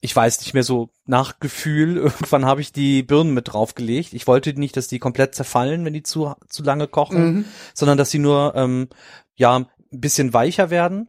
ich 0.00 0.14
weiß 0.14 0.40
nicht 0.40 0.54
mehr 0.54 0.62
so 0.62 0.90
nach 1.04 1.40
Gefühl, 1.40 1.96
irgendwann 1.96 2.44
habe 2.44 2.60
ich 2.60 2.72
die 2.72 3.02
Birnen 3.02 3.34
mit 3.34 3.52
draufgelegt. 3.52 4.12
Ich 4.12 4.28
wollte 4.28 4.54
nicht, 4.54 4.76
dass 4.76 4.86
die 4.86 5.00
komplett 5.00 5.34
zerfallen, 5.34 5.84
wenn 5.84 5.94
die 5.94 6.04
zu, 6.04 6.32
zu 6.48 6.62
lange 6.62 6.86
kochen, 6.86 7.24
mhm. 7.24 7.44
sondern 7.74 7.98
dass 7.98 8.12
sie 8.12 8.20
nur 8.20 8.54
ähm, 8.54 8.88
ja 9.34 9.56
ein 9.56 9.66
bisschen 9.90 10.32
weicher 10.32 10.70
werden. 10.70 11.08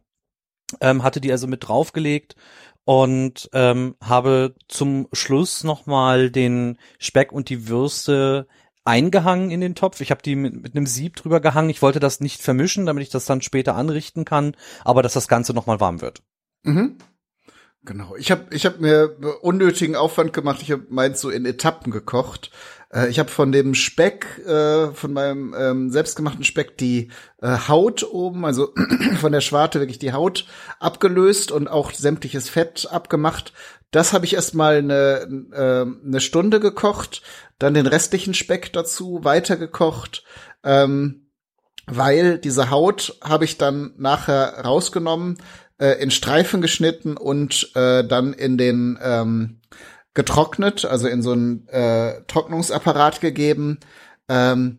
Ähm, 0.80 1.04
hatte 1.04 1.20
die 1.20 1.30
also 1.30 1.46
mit 1.46 1.68
draufgelegt 1.68 2.34
und 2.84 3.48
ähm, 3.52 3.94
habe 4.02 4.56
zum 4.66 5.06
Schluss 5.12 5.62
nochmal 5.62 6.30
den 6.30 6.76
Speck 6.98 7.30
und 7.30 7.50
die 7.50 7.68
Würste 7.68 8.48
eingehangen 8.82 9.52
in 9.52 9.60
den 9.60 9.76
Topf. 9.76 10.00
Ich 10.00 10.10
habe 10.10 10.22
die 10.22 10.34
mit, 10.34 10.60
mit 10.60 10.74
einem 10.74 10.86
Sieb 10.86 11.14
drüber 11.14 11.38
gehangen. 11.38 11.70
Ich 11.70 11.82
wollte 11.82 12.00
das 12.00 12.18
nicht 12.18 12.42
vermischen, 12.42 12.84
damit 12.84 13.04
ich 13.04 13.10
das 13.10 13.26
dann 13.26 13.42
später 13.42 13.76
anrichten 13.76 14.24
kann, 14.24 14.56
aber 14.84 15.02
dass 15.02 15.12
das 15.12 15.28
Ganze 15.28 15.54
nochmal 15.54 15.78
warm 15.78 16.00
wird. 16.00 16.20
Mhm. 16.64 16.98
Genau. 17.84 18.16
Ich 18.16 18.30
habe 18.30 18.46
ich 18.50 18.64
hab 18.64 18.80
mir 18.80 19.16
unnötigen 19.42 19.94
Aufwand 19.96 20.32
gemacht. 20.32 20.62
Ich 20.62 20.72
habe 20.72 20.86
meins 20.88 21.20
so 21.20 21.28
in 21.28 21.44
Etappen 21.44 21.92
gekocht. 21.92 22.50
Äh, 22.90 23.08
ich 23.08 23.18
habe 23.18 23.28
von 23.28 23.52
dem 23.52 23.74
Speck, 23.74 24.38
äh, 24.46 24.92
von 24.92 25.12
meinem 25.12 25.54
ähm, 25.58 25.90
selbstgemachten 25.90 26.44
Speck 26.44 26.78
die 26.78 27.10
äh, 27.42 27.58
Haut 27.68 28.02
oben, 28.02 28.46
also 28.46 28.72
von 29.20 29.32
der 29.32 29.42
Schwarte 29.42 29.80
wirklich 29.80 29.98
die 29.98 30.12
Haut 30.14 30.46
abgelöst 30.80 31.52
und 31.52 31.68
auch 31.68 31.92
sämtliches 31.92 32.48
Fett 32.48 32.88
abgemacht. 32.90 33.52
Das 33.90 34.12
habe 34.12 34.24
ich 34.24 34.34
erstmal 34.34 34.78
eine, 34.78 35.48
äh, 35.52 36.06
eine 36.06 36.20
Stunde 36.20 36.60
gekocht, 36.60 37.22
dann 37.58 37.74
den 37.74 37.86
restlichen 37.86 38.34
Speck 38.34 38.72
dazu 38.72 39.20
weitergekocht. 39.24 40.24
Ähm, 40.64 41.20
weil 41.86 42.38
diese 42.38 42.70
Haut 42.70 43.18
habe 43.22 43.44
ich 43.44 43.58
dann 43.58 43.92
nachher 43.98 44.64
rausgenommen, 44.64 45.36
äh, 45.78 46.00
in 46.02 46.10
Streifen 46.10 46.60
geschnitten 46.60 47.16
und 47.16 47.70
äh, 47.74 48.04
dann 48.04 48.32
in 48.32 48.58
den 48.58 48.98
ähm, 49.02 49.60
getrocknet, 50.14 50.84
also 50.84 51.08
in 51.08 51.22
so 51.22 51.32
einen 51.32 51.68
äh, 51.68 52.22
Trocknungsapparat 52.26 53.20
gegeben. 53.20 53.80
Ähm, 54.28 54.78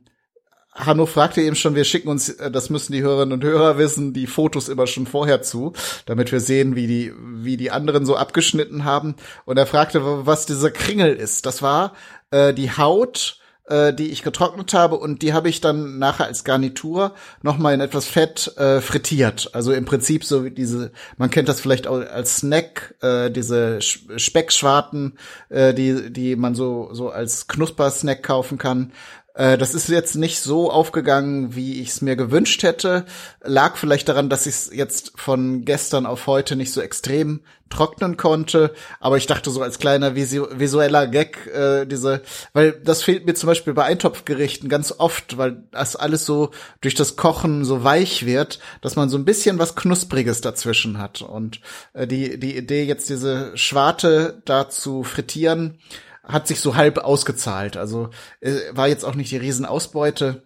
Hanno 0.74 1.06
fragte 1.06 1.42
eben 1.42 1.56
schon, 1.56 1.76
wir 1.76 1.86
schicken 1.86 2.10
uns, 2.10 2.30
äh, 2.30 2.52
das 2.52 2.70
müssen 2.70 2.94
die 2.94 3.02
Hörerinnen 3.02 3.34
und 3.34 3.44
Hörer 3.44 3.78
wissen, 3.78 4.14
die 4.14 4.28
Fotos 4.28 4.70
immer 4.70 4.88
schon 4.88 5.08
vorher 5.08 5.42
zu, 5.42 5.74
damit 6.06 6.32
wir 6.32 6.40
sehen, 6.40 6.76
wie 6.76 6.88
die, 6.88 7.14
wie 7.18 7.58
die 7.58 7.72
anderen 7.72 8.06
so 8.06 8.16
abgeschnitten 8.16 8.84
haben. 8.84 9.16
Und 9.46 9.58
er 9.58 9.66
fragte, 9.66 10.26
was 10.26 10.46
dieser 10.46 10.72
Kringel 10.72 11.14
ist. 11.14 11.46
Das 11.46 11.62
war 11.62 11.94
äh, 12.32 12.54
die 12.54 12.72
Haut 12.72 13.40
äh, 13.68 13.94
die 13.94 14.12
ich 14.12 14.24
getrocknet 14.24 14.74
habe 14.74 14.98
und 14.98 15.22
die 15.22 15.34
habe 15.34 15.50
ich 15.50 15.62
dann 15.62 15.98
nachher 15.98 16.26
als 16.26 16.44
Garnitur 16.44 17.14
noch 17.42 17.58
mal 17.58 17.74
in 17.74 17.82
etwas 17.82 18.06
Fett 18.06 18.56
äh, 18.58 18.82
frittiert. 18.82 19.50
Also 19.54 19.74
im 19.74 19.86
Prinzip 19.86 20.24
so 20.24 20.46
wie 20.46 20.52
diese, 20.52 20.92
man 21.18 21.30
kennt 21.30 21.50
das 21.50 21.60
vielleicht 21.60 21.88
auch 21.88 22.00
als 22.00 22.38
Snack, 22.38 22.96
äh, 23.02 23.32
diese 23.32 23.82
Speckschwarten, 23.82 25.18
äh, 25.50 25.74
die 25.74 26.12
die 26.12 26.36
man 26.36 26.56
so 26.56 26.90
so 26.94 27.10
als 27.10 27.48
Knusper-Snack 27.48 28.24
kaufen 28.24 28.58
kann. 28.58 28.92
Äh, 29.36 29.58
das 29.58 29.76
ist 29.76 29.90
jetzt 29.90 30.16
nicht 30.16 30.40
so 30.40 30.72
aufgegangen, 30.72 31.56
wie 31.56 31.82
ich 31.82 31.90
es 31.90 32.02
mir 32.02 32.16
gewünscht 32.16 32.64
hätte. 32.64 33.06
Lag 33.44 33.76
vielleicht 33.76 34.10
daran, 34.10 34.30
dass 34.30 34.48
ich 34.48 34.56
es 34.56 34.72
jetzt 34.74 35.12
von 35.16 35.66
gestern 35.66 36.06
auf 36.06 36.26
heute 36.26 36.56
nicht 36.56 36.72
so 36.72 36.82
extrem 36.82 37.42
trocknen 37.70 38.16
konnte. 38.16 38.74
Aber 39.00 39.18
ich 39.18 39.28
dachte 39.28 39.50
so 39.50 39.62
als 39.62 39.80
kleiner 39.80 40.16
visu 40.16 40.48
visueller 40.52 41.08
Gag, 41.08 41.48
äh, 41.48 41.86
diese, 41.86 42.22
weil 42.54 42.72
das 42.72 43.04
fehlt 43.04 43.26
mir 43.26 43.34
zum 43.34 43.48
Beispiel 43.48 43.74
bei 43.74 43.84
Eintopfgerichten 43.84 44.70
ganz 44.70 44.94
oft, 44.98 45.38
weil 45.38 45.64
das 45.72 45.96
alles 45.96 46.26
so 46.26 46.52
durch 46.80 46.96
das 46.96 47.18
Kochen 47.18 47.66
so 47.66 47.84
weich 47.84 48.26
wird, 48.26 48.60
dass 48.82 48.96
man 48.96 49.10
so 49.10 49.18
ein 49.18 49.26
bisschen 49.26 49.60
was 49.60 49.76
Knuspriges 49.76 50.42
dazwischen 50.42 50.98
hat. 50.98 51.22
Und 51.22 51.60
äh, 51.94 52.08
die, 52.08 52.40
die 52.40 52.56
Idee, 52.56 52.84
jetzt 52.84 53.10
diese 53.10 53.52
Schwarte 53.58 54.42
da 54.46 54.70
zu 54.70 55.04
frittieren, 55.04 55.80
hat 56.28 56.48
sich 56.48 56.60
so 56.60 56.76
halb 56.76 56.98
ausgezahlt. 56.98 57.78
Also 57.78 58.10
äh, 58.42 58.56
war 58.72 58.88
jetzt 58.88 59.04
auch 59.04 59.16
nicht 59.16 59.32
die 59.32 59.38
Riesenausbeute. 59.38 60.44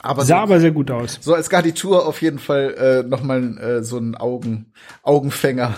Aber 0.00 0.22
sah 0.22 0.36
so, 0.36 0.42
aber 0.42 0.60
sehr 0.60 0.72
gut 0.72 0.90
aus. 0.90 1.18
So 1.20 1.34
als 1.34 1.50
Garnitur 1.50 2.06
auf 2.06 2.20
jeden 2.22 2.38
Fall 2.38 2.74
äh, 2.74 3.08
noch 3.08 3.22
mal 3.22 3.58
äh, 3.58 3.82
so 3.82 3.98
ein 3.98 4.14
Augen 4.14 4.72
Augenfänger 5.02 5.74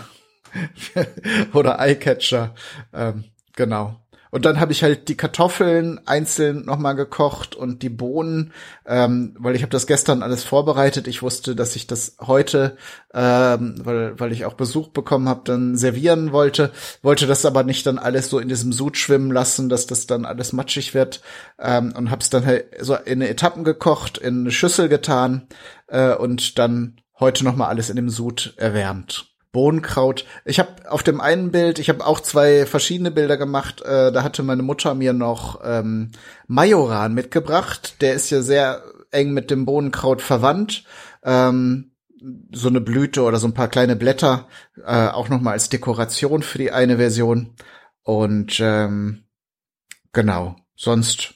oder 1.53 1.79
Eyecatcher. 1.79 2.55
Ähm, 2.93 3.25
genau. 3.55 4.01
Und 4.31 4.45
dann 4.45 4.61
habe 4.61 4.73
ich 4.73 4.83
halt 4.83 5.09
die 5.09 5.17
Kartoffeln 5.17 6.01
einzeln 6.07 6.65
nochmal 6.65 6.95
gekocht 6.95 7.55
und 7.55 7.83
die 7.83 7.89
Bohnen, 7.89 8.53
ähm, 8.87 9.35
weil 9.39 9.57
ich 9.57 9.63
habe 9.63 9.71
das 9.71 9.87
gestern 9.87 10.23
alles 10.23 10.45
vorbereitet. 10.45 11.09
Ich 11.09 11.23
wusste, 11.23 11.57
dass 11.57 11.77
ich 11.77 11.87
das 11.87 12.17
heute, 12.21 12.77
ähm, 13.15 13.75
weil, 13.85 14.19
weil 14.21 14.33
ich 14.33 14.45
auch 14.45 14.55
Besuch 14.55 14.89
bekommen 14.89 15.29
habe, 15.29 15.43
dann 15.45 15.77
servieren 15.77 16.33
wollte. 16.33 16.73
Wollte 17.03 17.27
das 17.27 17.47
aber 17.47 17.63
nicht 17.65 17.87
dann 17.87 17.99
alles 17.99 18.29
so 18.29 18.39
in 18.39 18.49
diesem 18.49 18.73
Sud 18.73 18.97
schwimmen 18.97 19.33
lassen, 19.33 19.69
dass 19.69 19.87
das 19.87 20.07
dann 20.07 20.25
alles 20.25 20.53
matschig 20.53 20.95
wird. 20.95 21.23
Ähm, 21.59 21.95
und 21.97 22.11
habe 22.11 22.23
es 22.23 22.31
dann 22.31 22.45
halt 22.45 22.67
so 22.81 22.95
in 22.95 23.23
Etappen 23.23 23.65
gekocht, 23.65 24.19
in 24.19 24.41
eine 24.41 24.51
Schüssel 24.51 24.89
getan 24.89 25.47
äh, 25.87 26.15
und 26.15 26.59
dann 26.59 27.01
heute 27.19 27.45
nochmal 27.45 27.69
alles 27.69 27.91
in 27.91 27.97
dem 27.97 28.11
Sud 28.11 28.55
erwärmt. 28.57 29.27
Bohnenkraut. 29.53 30.27
Ich 30.45 30.59
habe 30.59 30.91
auf 30.91 31.03
dem 31.03 31.21
einen 31.21 31.51
Bild, 31.51 31.79
ich 31.79 31.89
habe 31.89 32.07
auch 32.07 32.21
zwei 32.21 32.67
verschiedene 32.67 33.11
Bilder 33.11 33.37
gemacht. 33.37 33.83
Äh, 33.83 34.13
da 34.13 34.23
hatte 34.23 34.43
meine 34.43 34.63
Mutter 34.63 34.95
mir 34.95 35.13
noch 35.13 35.61
ähm, 35.65 36.13
Majoran 36.47 37.15
mitgebracht. 37.15 38.01
Der 38.01 38.15
ist 38.15 38.31
ja 38.31 38.43
sehr 38.43 38.83
eng 39.11 39.33
mit 39.33 39.51
dem 39.51 39.65
Bohnenkraut 39.65 40.23
verwandt. 40.23 40.85
Ähm, 41.23 41.93
so 42.53 42.69
eine 42.69 42.81
Blüte 42.81 43.23
oder 43.23 43.39
so 43.39 43.47
ein 43.47 43.55
paar 43.55 43.69
kleine 43.69 43.97
Blätter, 43.97 44.49
äh, 44.85 45.09
auch 45.09 45.29
noch 45.29 45.41
mal 45.41 45.53
als 45.53 45.69
Dekoration 45.69 46.43
für 46.43 46.59
die 46.59 46.73
eine 46.73 46.97
Version. 46.97 47.55
Und 48.03 48.59
ähm, 48.61 49.25
genau, 50.13 50.57
sonst, 50.75 51.35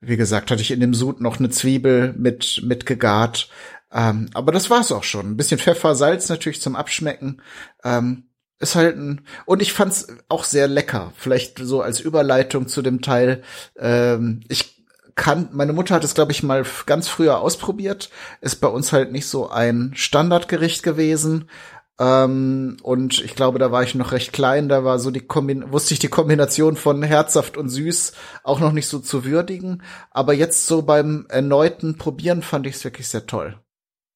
wie 0.00 0.16
gesagt, 0.16 0.50
hatte 0.50 0.62
ich 0.62 0.70
in 0.70 0.80
dem 0.80 0.94
Sud 0.94 1.20
noch 1.20 1.38
eine 1.38 1.50
Zwiebel 1.50 2.14
mit 2.16 2.62
mitgegart. 2.64 3.48
Ähm, 3.92 4.28
aber 4.34 4.52
das 4.52 4.70
war's 4.70 4.92
auch 4.92 5.04
schon. 5.04 5.30
Ein 5.30 5.36
bisschen 5.36 5.58
Pfeffer, 5.58 5.94
Salz 5.94 6.28
natürlich 6.28 6.60
zum 6.60 6.76
Abschmecken. 6.76 7.42
Ähm, 7.84 8.24
ist 8.58 8.74
halt 8.74 8.96
ein 8.96 9.26
und 9.44 9.60
ich 9.60 9.72
fand's 9.72 10.06
auch 10.28 10.44
sehr 10.44 10.68
lecker. 10.68 11.12
Vielleicht 11.16 11.58
so 11.58 11.82
als 11.82 12.00
Überleitung 12.00 12.68
zu 12.68 12.82
dem 12.82 13.02
Teil. 13.02 13.42
Ähm, 13.78 14.40
ich 14.48 14.84
kann, 15.14 15.48
meine 15.52 15.72
Mutter 15.72 15.94
hat 15.94 16.04
es 16.04 16.14
glaube 16.14 16.32
ich 16.32 16.42
mal 16.42 16.64
ganz 16.86 17.08
früher 17.08 17.40
ausprobiert. 17.40 18.10
Ist 18.40 18.56
bei 18.56 18.68
uns 18.68 18.92
halt 18.92 19.12
nicht 19.12 19.26
so 19.28 19.50
ein 19.50 19.92
Standardgericht 19.94 20.82
gewesen. 20.82 21.50
Ähm, 21.98 22.76
und 22.82 23.22
ich 23.22 23.34
glaube, 23.34 23.58
da 23.58 23.72
war 23.72 23.82
ich 23.82 23.94
noch 23.94 24.12
recht 24.12 24.32
klein. 24.32 24.68
Da 24.68 24.84
war 24.84 24.98
so 24.98 25.10
die 25.10 25.26
Kombin 25.26 25.72
wusste 25.72 25.94
ich 25.94 26.00
die 26.00 26.08
Kombination 26.08 26.76
von 26.76 27.02
herzhaft 27.02 27.56
und 27.56 27.68
süß 27.68 28.12
auch 28.42 28.60
noch 28.60 28.72
nicht 28.72 28.88
so 28.88 28.98
zu 29.00 29.24
würdigen. 29.24 29.82
Aber 30.10 30.34
jetzt 30.34 30.66
so 30.66 30.82
beim 30.82 31.26
erneuten 31.28 31.98
Probieren 31.98 32.42
fand 32.42 32.66
ich 32.66 32.76
es 32.76 32.84
wirklich 32.84 33.08
sehr 33.08 33.26
toll. 33.26 33.58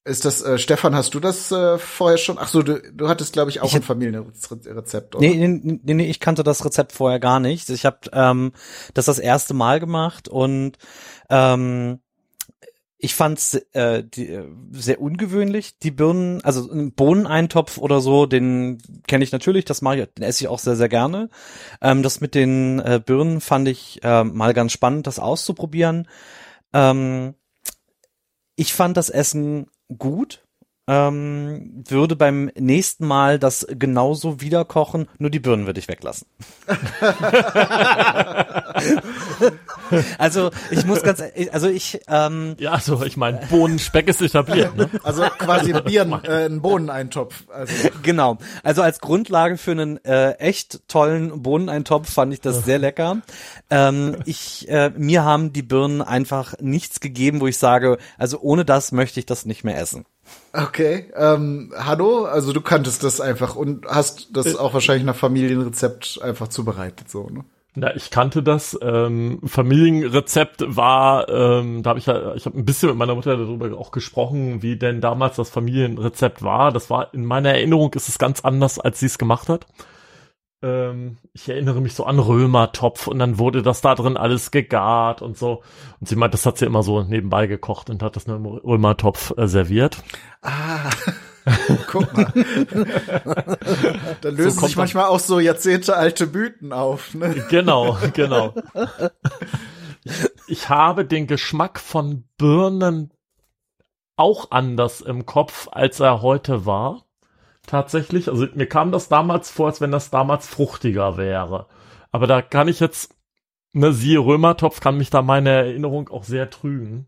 Ist 0.04 0.24
das, 0.24 0.40
äh, 0.40 0.56
Stefan, 0.56 0.94
hast 0.94 1.14
du 1.14 1.20
das 1.20 1.52
äh, 1.52 1.76
vorher 1.76 2.16
schon? 2.16 2.38
Ach 2.38 2.48
so, 2.48 2.62
du, 2.62 2.80
du 2.80 3.08
hattest, 3.08 3.34
glaube 3.34 3.50
ich, 3.50 3.60
auch 3.60 3.68
ich 3.68 3.76
ein 3.76 3.82
Familienrezept, 3.82 5.14
oder? 5.14 5.26
Nee, 5.26 5.46
nee, 5.46 5.78
nee, 5.82 5.94
nee, 5.94 6.08
ich 6.08 6.20
kannte 6.20 6.42
das 6.42 6.64
Rezept 6.64 6.92
vorher 6.92 7.20
gar 7.20 7.38
nicht. 7.38 7.68
Ich 7.68 7.84
habe 7.84 7.98
ähm, 8.12 8.52
das 8.94 9.04
das 9.04 9.18
erste 9.18 9.52
Mal 9.52 9.78
gemacht 9.78 10.26
und 10.26 10.78
ähm, 11.28 12.00
ich 12.96 13.14
fand's 13.14 13.54
äh, 13.72 14.02
die, 14.02 14.28
äh, 14.28 14.48
sehr 14.72 15.02
ungewöhnlich. 15.02 15.78
Die 15.78 15.90
Birnen, 15.90 16.42
also 16.44 16.70
ein 16.70 16.92
Bohneneintopf 16.92 17.76
oder 17.76 18.00
so, 18.00 18.24
den 18.24 18.78
kenne 19.06 19.24
ich 19.24 19.32
natürlich, 19.32 19.66
das 19.66 19.82
mache 19.82 20.00
ich, 20.00 20.06
den 20.14 20.24
esse 20.24 20.44
ich 20.44 20.48
auch 20.48 20.58
sehr, 20.58 20.76
sehr 20.76 20.88
gerne. 20.88 21.28
Ähm, 21.82 22.02
das 22.02 22.22
mit 22.22 22.34
den 22.34 22.78
äh, 22.78 23.02
Birnen 23.04 23.42
fand 23.42 23.68
ich 23.68 24.00
äh, 24.02 24.24
mal 24.24 24.54
ganz 24.54 24.72
spannend, 24.72 25.06
das 25.06 25.18
auszuprobieren. 25.18 26.08
Ähm, 26.72 27.34
ich 28.54 28.72
fand 28.72 28.96
das 28.96 29.10
Essen 29.10 29.66
gut. 29.98 30.42
Ähm, 30.88 31.84
würde 31.88 32.16
beim 32.16 32.50
nächsten 32.58 33.06
Mal 33.06 33.38
das 33.38 33.66
genauso 33.70 34.40
wieder 34.40 34.64
kochen, 34.64 35.08
nur 35.18 35.30
die 35.30 35.38
Birnen 35.38 35.66
würde 35.66 35.78
ich 35.78 35.88
weglassen. 35.88 36.26
also 40.18 40.50
ich 40.70 40.84
muss 40.84 41.02
ganz, 41.02 41.22
also 41.52 41.68
ich 41.68 42.00
ähm, 42.08 42.56
ja, 42.58 42.72
also 42.72 43.02
ich 43.04 43.16
meine 43.16 43.40
Bohnenspeck 43.48 44.08
ist 44.08 44.22
etabliert. 44.22 44.76
Ne? 44.76 44.88
Also 45.02 45.22
quasi 45.22 45.72
Birnen, 45.72 46.24
äh, 46.24 46.46
ein 46.46 46.60
Bohneneintopf. 46.60 47.44
Also. 47.52 47.72
Genau. 48.02 48.38
Also 48.62 48.82
als 48.82 49.00
Grundlage 49.00 49.56
für 49.56 49.72
einen 49.72 50.04
äh, 50.04 50.32
echt 50.32 50.86
tollen 50.88 51.42
Bohneneintopf 51.42 52.12
fand 52.12 52.32
ich 52.32 52.40
das 52.40 52.64
sehr 52.64 52.78
lecker. 52.78 53.22
Ähm, 53.70 54.16
ich 54.26 54.68
äh, 54.68 54.90
mir 54.96 55.24
haben 55.24 55.52
die 55.52 55.62
Birnen 55.62 56.02
einfach 56.02 56.54
nichts 56.60 57.00
gegeben, 57.00 57.40
wo 57.40 57.46
ich 57.46 57.58
sage, 57.58 57.98
also 58.18 58.38
ohne 58.40 58.64
das 58.64 58.92
möchte 58.92 59.20
ich 59.20 59.26
das 59.26 59.46
nicht 59.46 59.64
mehr 59.64 59.78
essen. 59.78 60.04
Okay, 60.52 61.10
ähm, 61.14 61.72
Hanno, 61.76 62.24
also 62.24 62.52
du 62.52 62.60
kanntest 62.60 63.04
das 63.04 63.20
einfach 63.20 63.54
und 63.54 63.86
hast 63.86 64.28
das 64.32 64.46
äh, 64.54 64.56
auch 64.56 64.74
wahrscheinlich 64.74 65.04
nach 65.04 65.14
Familienrezept 65.14 66.20
einfach 66.22 66.48
zubereitet, 66.48 67.08
so, 67.08 67.28
ne? 67.30 67.44
Ja, 67.76 67.94
ich 67.94 68.10
kannte 68.10 68.42
das. 68.42 68.76
Ähm, 68.82 69.40
Familienrezept 69.44 70.64
war, 70.66 71.28
ähm, 71.28 71.82
da 71.82 71.90
habe 71.90 72.00
ich 72.00 72.06
ja, 72.06 72.34
ich 72.34 72.44
habe 72.46 72.58
ein 72.58 72.64
bisschen 72.64 72.88
mit 72.88 72.98
meiner 72.98 73.14
Mutter 73.14 73.36
darüber 73.36 73.78
auch 73.78 73.92
gesprochen, 73.92 74.62
wie 74.62 74.76
denn 74.76 75.00
damals 75.00 75.36
das 75.36 75.50
Familienrezept 75.50 76.42
war. 76.42 76.72
Das 76.72 76.90
war 76.90 77.14
in 77.14 77.24
meiner 77.24 77.50
Erinnerung 77.50 77.92
ist 77.94 78.08
es 78.08 78.18
ganz 78.18 78.40
anders, 78.40 78.80
als 78.80 78.98
sie 78.98 79.06
es 79.06 79.18
gemacht 79.18 79.48
hat. 79.48 79.66
Ähm, 80.62 81.18
ich 81.32 81.48
erinnere 81.48 81.80
mich 81.80 81.94
so 81.94 82.04
an 82.04 82.18
Römertopf 82.18 83.06
und 83.06 83.18
dann 83.20 83.38
wurde 83.38 83.62
das 83.62 83.80
da 83.80 83.94
drin 83.94 84.16
alles 84.16 84.50
gegart 84.50 85.22
und 85.22 85.38
so. 85.38 85.62
Und 86.00 86.08
sie 86.08 86.16
meint, 86.16 86.34
das 86.34 86.46
hat 86.46 86.58
sie 86.58 86.66
immer 86.66 86.82
so 86.82 87.02
nebenbei 87.02 87.46
gekocht 87.46 87.88
und 87.88 88.02
hat 88.02 88.16
das 88.16 88.26
nur 88.26 88.36
im 88.36 88.46
Römertopf 88.46 89.32
äh, 89.36 89.46
serviert. 89.46 90.02
Ah. 90.42 90.90
Guck 91.86 92.12
mal. 92.16 92.32
da 94.20 94.28
lösen 94.28 94.60
so 94.60 94.66
sich 94.66 94.76
manchmal 94.76 95.06
auch 95.06 95.18
so 95.18 95.40
jahrzehntealte 95.40 96.26
Mythen 96.26 96.72
auf. 96.72 97.14
Ne? 97.14 97.44
Genau, 97.50 97.98
genau. 98.12 98.54
Ich, 100.04 100.14
ich 100.46 100.68
habe 100.68 101.04
den 101.04 101.26
Geschmack 101.26 101.78
von 101.80 102.24
Birnen 102.38 103.12
auch 104.16 104.50
anders 104.50 105.00
im 105.00 105.26
Kopf, 105.26 105.68
als 105.70 106.00
er 106.00 106.22
heute 106.22 106.66
war 106.66 107.04
tatsächlich. 107.66 108.28
Also 108.28 108.46
mir 108.54 108.66
kam 108.66 108.92
das 108.92 109.08
damals 109.08 109.50
vor, 109.50 109.66
als 109.66 109.80
wenn 109.80 109.92
das 109.92 110.10
damals 110.10 110.46
fruchtiger 110.46 111.16
wäre. 111.16 111.66
Aber 112.10 112.26
da 112.26 112.42
kann 112.42 112.68
ich 112.68 112.80
jetzt, 112.80 113.14
ne, 113.72 113.92
siehe 113.92 114.18
Römertopf, 114.18 114.80
kann 114.80 114.96
mich 114.96 115.10
da 115.10 115.22
meine 115.22 115.50
Erinnerung 115.50 116.08
auch 116.08 116.24
sehr 116.24 116.50
trügen. 116.50 117.06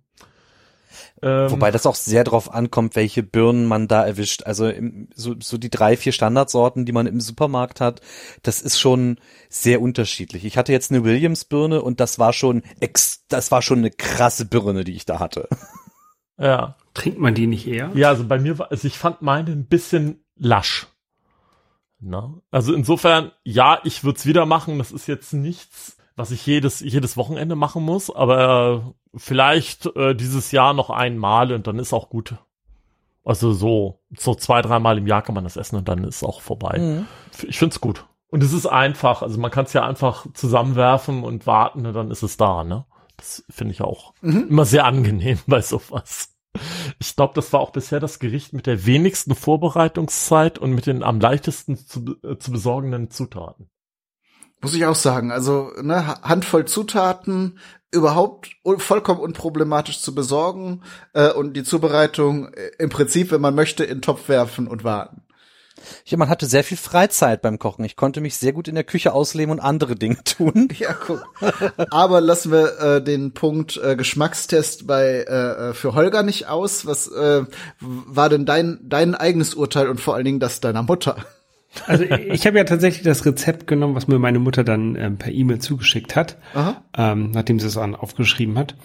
Ähm, 1.22 1.50
Wobei 1.50 1.70
das 1.70 1.86
auch 1.86 1.94
sehr 1.94 2.24
drauf 2.24 2.52
ankommt, 2.52 2.96
welche 2.96 3.22
Birnen 3.22 3.66
man 3.66 3.86
da 3.86 4.04
erwischt. 4.04 4.42
Also 4.42 4.68
im, 4.68 5.08
so, 5.14 5.36
so 5.38 5.56
die 5.56 5.70
drei, 5.70 5.96
vier 5.96 6.12
Standardsorten, 6.12 6.84
die 6.84 6.92
man 6.92 7.06
im 7.06 7.20
Supermarkt 7.20 7.80
hat, 7.80 8.00
das 8.42 8.60
ist 8.60 8.80
schon 8.80 9.18
sehr 9.48 9.80
unterschiedlich. 9.80 10.44
Ich 10.44 10.58
hatte 10.58 10.72
jetzt 10.72 10.90
eine 10.90 11.04
Williams-Birne 11.04 11.80
und 11.80 12.00
das 12.00 12.18
war 12.18 12.32
schon 12.32 12.62
ex, 12.80 13.24
das 13.28 13.52
war 13.52 13.62
schon 13.62 13.78
eine 13.78 13.90
krasse 13.90 14.44
Birne, 14.44 14.84
die 14.84 14.94
ich 14.94 15.06
da 15.06 15.20
hatte. 15.20 15.48
Ja. 16.38 16.76
Trinkt 16.94 17.20
man 17.20 17.34
die 17.34 17.46
nicht 17.46 17.68
eher? 17.68 17.90
Ja, 17.94 18.08
also 18.08 18.26
bei 18.26 18.38
mir 18.38 18.58
war, 18.58 18.70
also 18.70 18.88
ich 18.88 18.98
fand 18.98 19.22
meine 19.22 19.52
ein 19.52 19.66
bisschen 19.66 20.24
lasch. 20.34 20.88
Na? 22.00 22.34
Also 22.50 22.74
insofern, 22.74 23.30
ja, 23.44 23.78
ich 23.84 24.02
würde 24.02 24.18
es 24.18 24.26
wieder 24.26 24.44
machen. 24.44 24.78
Das 24.78 24.90
ist 24.90 25.06
jetzt 25.06 25.32
nichts, 25.32 25.96
was 26.16 26.30
ich 26.30 26.44
jedes, 26.46 26.80
jedes 26.80 27.16
Wochenende 27.16 27.56
machen 27.56 27.82
muss, 27.82 28.14
aber 28.14 28.94
vielleicht 29.14 29.86
äh, 29.96 30.14
dieses 30.14 30.52
Jahr 30.52 30.74
noch 30.74 30.90
einmal 30.90 31.52
und 31.52 31.66
dann 31.66 31.78
ist 31.78 31.92
auch 31.92 32.10
gut. 32.10 32.36
Also 33.24 33.52
so, 33.52 34.00
so 34.16 34.34
zwei, 34.34 34.62
dreimal 34.62 34.98
im 34.98 35.06
Jahr 35.06 35.22
kann 35.22 35.34
man 35.34 35.44
das 35.44 35.56
essen 35.56 35.76
und 35.76 35.88
dann 35.88 36.04
ist 36.04 36.24
auch 36.24 36.40
vorbei. 36.40 36.78
Mhm. 36.78 37.06
Ich 37.46 37.58
find's 37.58 37.80
gut. 37.80 38.06
Und 38.28 38.42
es 38.42 38.52
ist 38.52 38.66
einfach, 38.66 39.22
also 39.22 39.38
man 39.38 39.50
kann 39.50 39.66
es 39.66 39.74
ja 39.74 39.86
einfach 39.86 40.26
zusammenwerfen 40.32 41.22
und 41.22 41.46
warten 41.46 41.86
und 41.86 41.92
dann 41.92 42.10
ist 42.10 42.22
es 42.22 42.36
da, 42.36 42.64
ne? 42.64 42.86
Das 43.16 43.44
finde 43.50 43.72
ich 43.72 43.82
auch 43.82 44.14
mhm. 44.22 44.48
immer 44.48 44.64
sehr 44.64 44.84
angenehm 44.86 45.38
bei 45.46 45.60
sowas. 45.60 46.34
Ich 46.98 47.14
glaube, 47.14 47.34
das 47.34 47.52
war 47.52 47.60
auch 47.60 47.70
bisher 47.70 48.00
das 48.00 48.18
Gericht 48.18 48.52
mit 48.52 48.66
der 48.66 48.84
wenigsten 48.84 49.34
Vorbereitungszeit 49.34 50.58
und 50.58 50.72
mit 50.72 50.86
den 50.86 51.02
am 51.02 51.20
leichtesten 51.20 51.76
zu, 51.76 52.16
äh, 52.22 52.38
zu 52.38 52.52
besorgenden 52.52 53.10
Zutaten. 53.10 53.70
Muss 54.62 54.74
ich 54.74 54.86
auch 54.86 54.94
sagen. 54.94 55.32
Also, 55.32 55.72
ne, 55.82 56.20
Handvoll 56.22 56.64
Zutaten, 56.64 57.58
überhaupt 57.90 58.50
vollkommen 58.78 59.20
unproblematisch 59.20 60.00
zu 60.00 60.14
besorgen 60.14 60.82
äh, 61.12 61.30
und 61.30 61.54
die 61.54 61.62
Zubereitung 61.62 62.52
äh, 62.54 62.70
im 62.78 62.88
Prinzip, 62.88 63.30
wenn 63.30 63.40
man 63.40 63.54
möchte, 63.54 63.84
in 63.84 63.98
den 63.98 64.02
Topf 64.02 64.28
werfen 64.28 64.66
und 64.66 64.82
warten. 64.82 65.22
Ja, 66.04 66.16
man 66.16 66.28
hatte 66.28 66.46
sehr 66.46 66.64
viel 66.64 66.76
Freizeit 66.76 67.42
beim 67.42 67.58
Kochen. 67.58 67.84
Ich 67.84 67.96
konnte 67.96 68.20
mich 68.20 68.36
sehr 68.36 68.52
gut 68.52 68.68
in 68.68 68.74
der 68.74 68.84
Küche 68.84 69.12
ausleben 69.12 69.50
und 69.50 69.60
andere 69.60 69.96
Dinge 69.96 70.18
tun. 70.24 70.68
Ja, 70.78 70.94
guck. 70.94 71.24
Aber 71.90 72.20
lassen 72.20 72.52
wir 72.52 72.78
äh, 72.78 73.04
den 73.04 73.34
Punkt 73.34 73.76
äh, 73.82 73.96
Geschmackstest 73.96 74.86
bei 74.86 75.24
äh, 75.28 75.70
äh, 75.70 75.74
für 75.74 75.94
Holger 75.94 76.22
nicht 76.22 76.46
aus. 76.46 76.86
Was 76.86 77.08
äh, 77.08 77.44
war 77.80 78.28
denn 78.28 78.46
dein 78.46 78.78
dein 78.82 79.14
eigenes 79.14 79.54
Urteil 79.54 79.88
und 79.88 80.00
vor 80.00 80.14
allen 80.14 80.24
Dingen 80.24 80.40
das 80.40 80.60
deiner 80.60 80.82
Mutter? 80.82 81.16
Also 81.86 82.04
ich 82.04 82.46
habe 82.46 82.58
ja 82.58 82.64
tatsächlich 82.64 83.02
das 83.02 83.24
Rezept 83.24 83.66
genommen, 83.66 83.94
was 83.94 84.08
mir 84.08 84.18
meine 84.18 84.38
Mutter 84.38 84.64
dann 84.64 84.96
ähm, 84.96 85.16
per 85.16 85.32
E-Mail 85.32 85.58
zugeschickt 85.58 86.16
hat, 86.16 86.38
ähm, 86.96 87.30
nachdem 87.30 87.58
sie 87.58 87.66
es 87.66 87.76
an 87.76 87.94
aufgeschrieben 87.94 88.58
hat. 88.58 88.76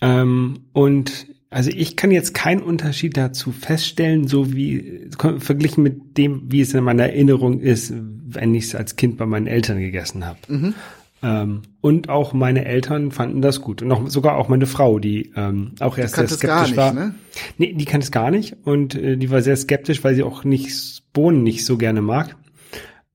Ähm, 0.00 0.60
und 0.72 1.26
also 1.50 1.70
ich 1.70 1.96
kann 1.96 2.10
jetzt 2.10 2.32
keinen 2.32 2.62
Unterschied 2.62 3.16
dazu 3.16 3.52
feststellen, 3.52 4.26
so 4.26 4.54
wie 4.54 5.08
verglichen 5.38 5.82
mit 5.82 6.16
dem, 6.16 6.50
wie 6.50 6.62
es 6.62 6.72
in 6.72 6.82
meiner 6.82 7.04
Erinnerung 7.04 7.60
ist, 7.60 7.92
wenn 7.94 8.54
ich 8.54 8.64
es 8.64 8.74
als 8.74 8.96
Kind 8.96 9.18
bei 9.18 9.26
meinen 9.26 9.46
Eltern 9.46 9.78
gegessen 9.78 10.24
habe. 10.26 10.38
Mhm. 10.48 10.74
Ähm, 11.22 11.62
und 11.80 12.08
auch 12.08 12.32
meine 12.32 12.64
Eltern 12.64 13.12
fanden 13.12 13.42
das 13.42 13.60
gut. 13.60 13.80
Und 13.82 13.92
auch, 13.92 14.08
sogar 14.08 14.36
auch 14.36 14.48
meine 14.48 14.66
Frau, 14.66 14.98
die 14.98 15.32
ähm, 15.36 15.74
auch 15.78 15.96
erst 15.96 16.16
sehr 16.16 16.28
skeptisch 16.28 16.68
nicht, 16.68 16.76
war. 16.76 16.92
Ne? 16.92 17.14
Nee, 17.58 17.74
die 17.74 17.84
kann 17.84 18.00
es 18.00 18.10
gar 18.10 18.30
nicht. 18.30 18.56
Und 18.64 18.96
äh, 18.96 19.16
die 19.16 19.30
war 19.30 19.40
sehr 19.40 19.56
skeptisch, 19.56 20.02
weil 20.02 20.16
sie 20.16 20.24
auch 20.24 20.42
nicht 20.42 21.12
Bohnen 21.12 21.44
nicht 21.44 21.64
so 21.64 21.78
gerne 21.78 22.02
mag. 22.02 22.36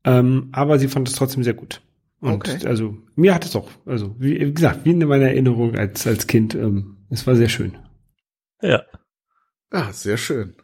Ähm, 0.06 0.50
aber 0.54 0.80
sie 0.80 0.88
fand 0.88 1.10
es 1.10 1.16
trotzdem 1.16 1.44
sehr 1.44 1.54
gut. 1.54 1.82
Und 2.20 2.34
okay. 2.34 2.66
also 2.66 2.98
mir 3.16 3.36
hat 3.36 3.46
es 3.46 3.56
auch, 3.56 3.70
also 3.86 4.16
wie 4.18 4.54
gesagt, 4.54 4.86
wie 4.86 4.92
in 4.92 5.00
meiner 5.00 5.28
Erinnerung 5.28 5.76
als 5.76 6.08
als 6.08 6.26
Kind, 6.26 6.56
ähm, 6.56 6.98
es 7.10 7.28
war 7.28 7.36
sehr 7.36 7.50
schön. 7.50 7.78
Ja. 8.62 8.84
Ah, 9.70 9.92
sehr 9.92 10.18
schön. 10.18 10.56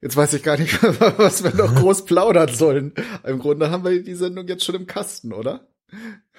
Jetzt 0.00 0.16
weiß 0.16 0.34
ich 0.34 0.42
gar 0.42 0.58
nicht, 0.58 0.80
was 1.18 1.42
wir 1.42 1.54
noch 1.54 1.74
groß 1.74 2.04
plaudern 2.04 2.54
sollen. 2.54 2.92
Im 3.24 3.38
Grunde 3.38 3.70
haben 3.70 3.82
wir 3.82 4.02
die 4.02 4.14
Sendung 4.14 4.46
jetzt 4.46 4.64
schon 4.64 4.74
im 4.74 4.86
Kasten, 4.86 5.32
oder? 5.32 5.66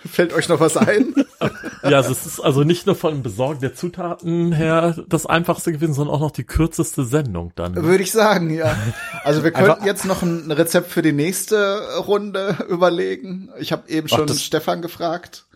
Fällt 0.05 0.33
euch 0.33 0.47
noch 0.47 0.59
was 0.59 0.77
ein? 0.77 1.15
ja, 1.83 1.97
also 1.97 2.11
es 2.11 2.25
ist 2.25 2.39
also 2.39 2.63
nicht 2.63 2.85
nur 2.85 2.95
von 2.95 3.23
Besorgen 3.23 3.61
der 3.61 3.73
Zutaten 3.73 4.51
her 4.51 4.95
das 5.07 5.25
einfachste 5.25 5.71
gewesen, 5.71 5.93
sondern 5.93 6.15
auch 6.15 6.19
noch 6.19 6.31
die 6.31 6.43
kürzeste 6.43 7.03
Sendung 7.05 7.51
dann. 7.55 7.73
Ne? 7.73 7.83
Würde 7.83 8.03
ich 8.03 8.11
sagen, 8.11 8.51
ja. 8.51 8.75
Also 9.23 9.43
wir 9.43 9.51
könnten 9.51 9.85
jetzt 9.85 10.05
noch 10.05 10.21
ein 10.21 10.51
Rezept 10.51 10.91
für 10.91 11.01
die 11.01 11.13
nächste 11.13 11.97
Runde 11.97 12.57
überlegen. 12.69 13.49
Ich 13.59 13.71
habe 13.71 13.89
eben 13.89 14.07
schon 14.07 14.27
Ach, 14.29 14.35
Stefan 14.35 14.81
gefragt. 14.81 15.47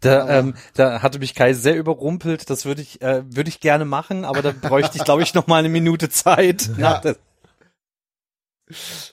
Da, 0.00 0.28
ähm, 0.38 0.54
da 0.74 1.02
hatte 1.02 1.18
mich 1.18 1.34
Kai 1.34 1.52
sehr 1.52 1.76
überrumpelt. 1.76 2.50
Das 2.50 2.64
würde 2.64 2.82
ich, 2.82 3.00
äh, 3.02 3.22
würde 3.26 3.48
ich 3.48 3.60
gerne 3.60 3.84
machen, 3.84 4.24
aber 4.24 4.42
da 4.42 4.52
bräuchte 4.52 4.98
ich, 4.98 5.04
glaube 5.04 5.22
ich, 5.22 5.34
noch 5.34 5.46
mal 5.46 5.58
eine 5.58 5.68
Minute 5.68 6.08
Zeit. 6.08 6.70
Ja. 6.78 7.00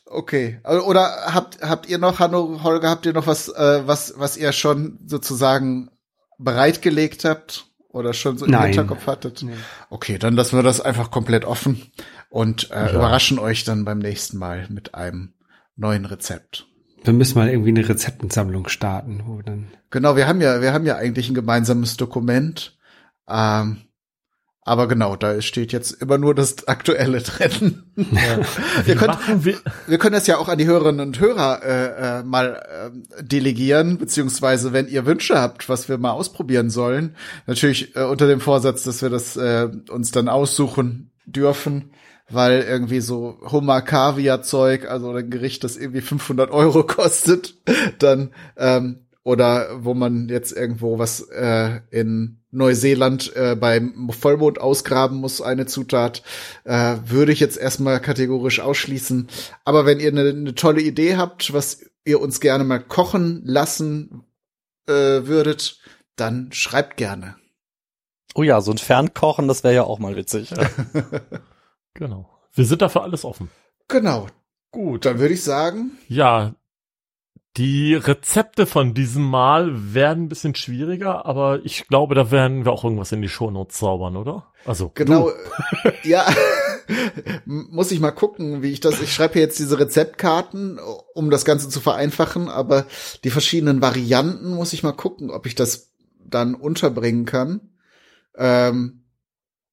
Okay. 0.06 0.60
Oder 0.64 1.34
habt 1.34 1.62
habt 1.62 1.90
ihr 1.90 1.98
noch, 1.98 2.20
Hanno, 2.20 2.64
Holger, 2.64 2.90
habt 2.90 3.06
ihr 3.06 3.14
noch 3.14 3.28
was, 3.28 3.50
äh, 3.50 3.82
was 3.86 4.14
was 4.18 4.38
ihr 4.38 4.54
schon 4.54 5.00
sozusagen 5.06 5.92
bereitgelegt 6.38 7.26
habt 7.26 7.66
oder 7.90 8.14
schon 8.14 8.38
so 8.38 8.46
im 8.46 8.52
Nein. 8.52 8.68
Hinterkopf 8.68 9.08
hattet? 9.08 9.44
Nee. 9.44 9.54
Okay, 9.90 10.18
dann 10.18 10.36
lassen 10.36 10.58
wir 10.58 10.64
das 10.64 10.82
einfach 10.82 11.12
komplett 11.12 11.46
offen 11.46 11.92
und 12.30 12.72
äh, 12.72 12.76
ja. 12.76 12.94
überraschen 12.94 13.40
euch 13.40 13.64
dann 13.64 13.86
beim 13.86 14.00
nächsten 14.00 14.38
Mal 14.38 14.68
mit 14.70 14.96
einem 14.96 15.34
neuen 15.76 16.06
Rezept. 16.06 16.68
Wir 17.04 17.14
müssen 17.14 17.38
mal 17.38 17.50
irgendwie 17.50 17.70
eine 17.70 17.88
Rezeptensammlung 17.88 18.68
starten, 18.70 19.24
wo 19.26 19.42
dann. 19.42 19.68
Genau, 19.90 20.16
wir 20.16 20.28
haben 20.28 20.40
ja, 20.40 20.62
wir 20.62 20.72
haben 20.72 20.86
ja 20.86 20.96
eigentlich 20.96 21.30
ein 21.30 21.36
gemeinsames 21.36 21.98
Dokument. 21.98 22.78
Ähm, 23.28 23.82
Aber 24.64 24.88
genau, 24.88 25.16
da 25.16 25.42
steht 25.42 25.72
jetzt 25.72 25.92
immer 26.04 26.20
nur 26.20 26.36
das 26.36 26.68
Aktuelle 26.68 27.22
drin. 27.22 27.84
Ja. 27.96 28.40
wir, 28.86 28.96
können, 28.96 29.18
wir? 29.44 29.58
wir 29.88 29.98
können 29.98 30.14
das 30.14 30.28
ja 30.28 30.38
auch 30.38 30.50
an 30.50 30.60
die 30.60 30.68
Hörerinnen 30.68 31.08
und 31.08 31.20
Hörer 31.20 31.64
äh, 31.64 32.20
äh, 32.20 32.24
mal 32.24 32.92
äh, 33.18 33.24
delegieren, 33.24 33.98
beziehungsweise 33.98 34.72
wenn 34.72 34.88
ihr 34.88 35.08
Wünsche 35.08 35.40
habt, 35.40 35.68
was 35.68 35.90
wir 35.90 35.98
mal 35.98 36.12
ausprobieren 36.12 36.70
sollen, 36.70 37.16
natürlich 37.48 37.96
äh, 37.96 38.04
unter 38.04 38.28
dem 38.28 38.40
Vorsatz, 38.40 38.84
dass 38.84 39.02
wir 39.02 39.10
das 39.10 39.36
äh, 39.36 39.68
uns 39.90 40.12
dann 40.12 40.30
aussuchen 40.30 41.12
dürfen, 41.26 41.94
weil 42.30 42.62
irgendwie 42.62 43.02
so 43.02 43.40
Hummer 43.52 43.82
Kaviar 43.82 44.44
Zeug, 44.44 44.88
also 44.88 45.12
ein 45.12 45.32
Gericht, 45.32 45.64
das 45.64 45.76
irgendwie 45.76 46.02
500 46.02 46.52
Euro 46.52 46.84
kostet, 46.86 47.56
dann 47.98 48.30
ähm, 48.58 49.08
oder 49.24 49.84
wo 49.84 49.96
man 49.96 50.30
jetzt 50.30 50.52
irgendwo 50.52 51.00
was 51.00 51.22
äh, 51.30 51.80
in 51.90 52.41
Neuseeland 52.52 53.36
äh, 53.36 53.56
beim 53.56 54.10
Vollmond 54.10 54.60
ausgraben 54.60 55.18
muss, 55.18 55.42
eine 55.42 55.66
Zutat, 55.66 56.22
äh, 56.66 56.98
würde 57.06 57.32
ich 57.32 57.40
jetzt 57.40 57.58
erstmal 57.58 58.00
kategorisch 58.00 58.60
ausschließen. 58.60 59.28
Aber 59.66 59.86
wenn 59.86 60.00
ihr 60.00 60.10
eine, 60.10 60.30
eine 60.30 60.56
tolle 60.56 60.82
Idee 60.82 61.18
habt, 61.18 61.54
was 61.54 61.84
ihr 62.06 62.20
uns 62.20 62.40
gerne 62.42 62.64
mal 62.64 62.80
kochen 62.80 63.42
lassen 63.46 64.24
äh, 64.88 64.94
würdet, 65.26 65.80
dann 66.16 66.52
schreibt 66.52 66.98
gerne. 66.98 67.36
Oh 68.36 68.44
ja, 68.44 68.62
so 68.62 68.72
ein 68.72 68.78
Fernkochen, 68.78 69.48
das 69.48 69.64
wäre 69.64 69.76
ja 69.76 69.84
auch 69.84 70.00
mal 70.00 70.16
witzig. 70.16 70.52
Ja. 70.52 70.70
genau. 71.94 72.30
Wir 72.54 72.66
sind 72.66 72.82
dafür 72.82 73.04
alles 73.04 73.26
offen. 73.26 73.50
Genau. 73.88 74.28
Gut, 74.72 75.06
dann 75.06 75.20
würde 75.20 75.34
ich 75.34 75.44
sagen. 75.44 75.98
Ja, 76.08 76.56
die 77.58 77.96
Rezepte 77.96 78.66
von 78.66 78.94
diesem 78.94 79.24
Mal 79.24 79.94
werden 79.94 80.26
ein 80.26 80.30
bisschen 80.30 80.56
schwieriger, 80.56 81.26
aber 81.26 81.60
ich 81.66 81.88
glaube, 81.88 82.16
da 82.16 82.32
werden 82.32 82.64
wir 82.64 82.72
auch 82.72 82.86
irgendwas 82.86 83.12
in 83.12 83.22
die 83.22 83.28
Shownotes 83.30 83.78
zaubern, 83.78 84.16
oder? 84.16 84.48
Also 84.64 84.92
genau, 84.94 85.32
ja, 86.04 86.26
muss 87.46 87.92
ich 87.92 88.00
mal 88.00 88.12
gucken, 88.12 88.62
wie 88.62 88.72
ich 88.72 88.80
das. 88.80 89.02
Ich 89.02 89.14
schreibe 89.14 89.40
jetzt 89.40 89.60
diese 89.60 89.80
Rezeptkarten, 89.80 90.80
um 91.14 91.30
das 91.30 91.44
Ganze 91.44 91.68
zu 91.68 91.82
vereinfachen, 91.82 92.48
aber 92.48 92.86
die 93.24 93.32
verschiedenen 93.32 93.82
Varianten 93.82 94.54
muss 94.54 94.72
ich 94.72 94.84
mal 94.84 94.94
gucken, 94.94 95.30
ob 95.30 95.46
ich 95.46 95.56
das 95.56 95.92
dann 96.24 96.56
unterbringen 96.56 97.26
kann. 97.26 97.62
Ähm, 98.38 99.04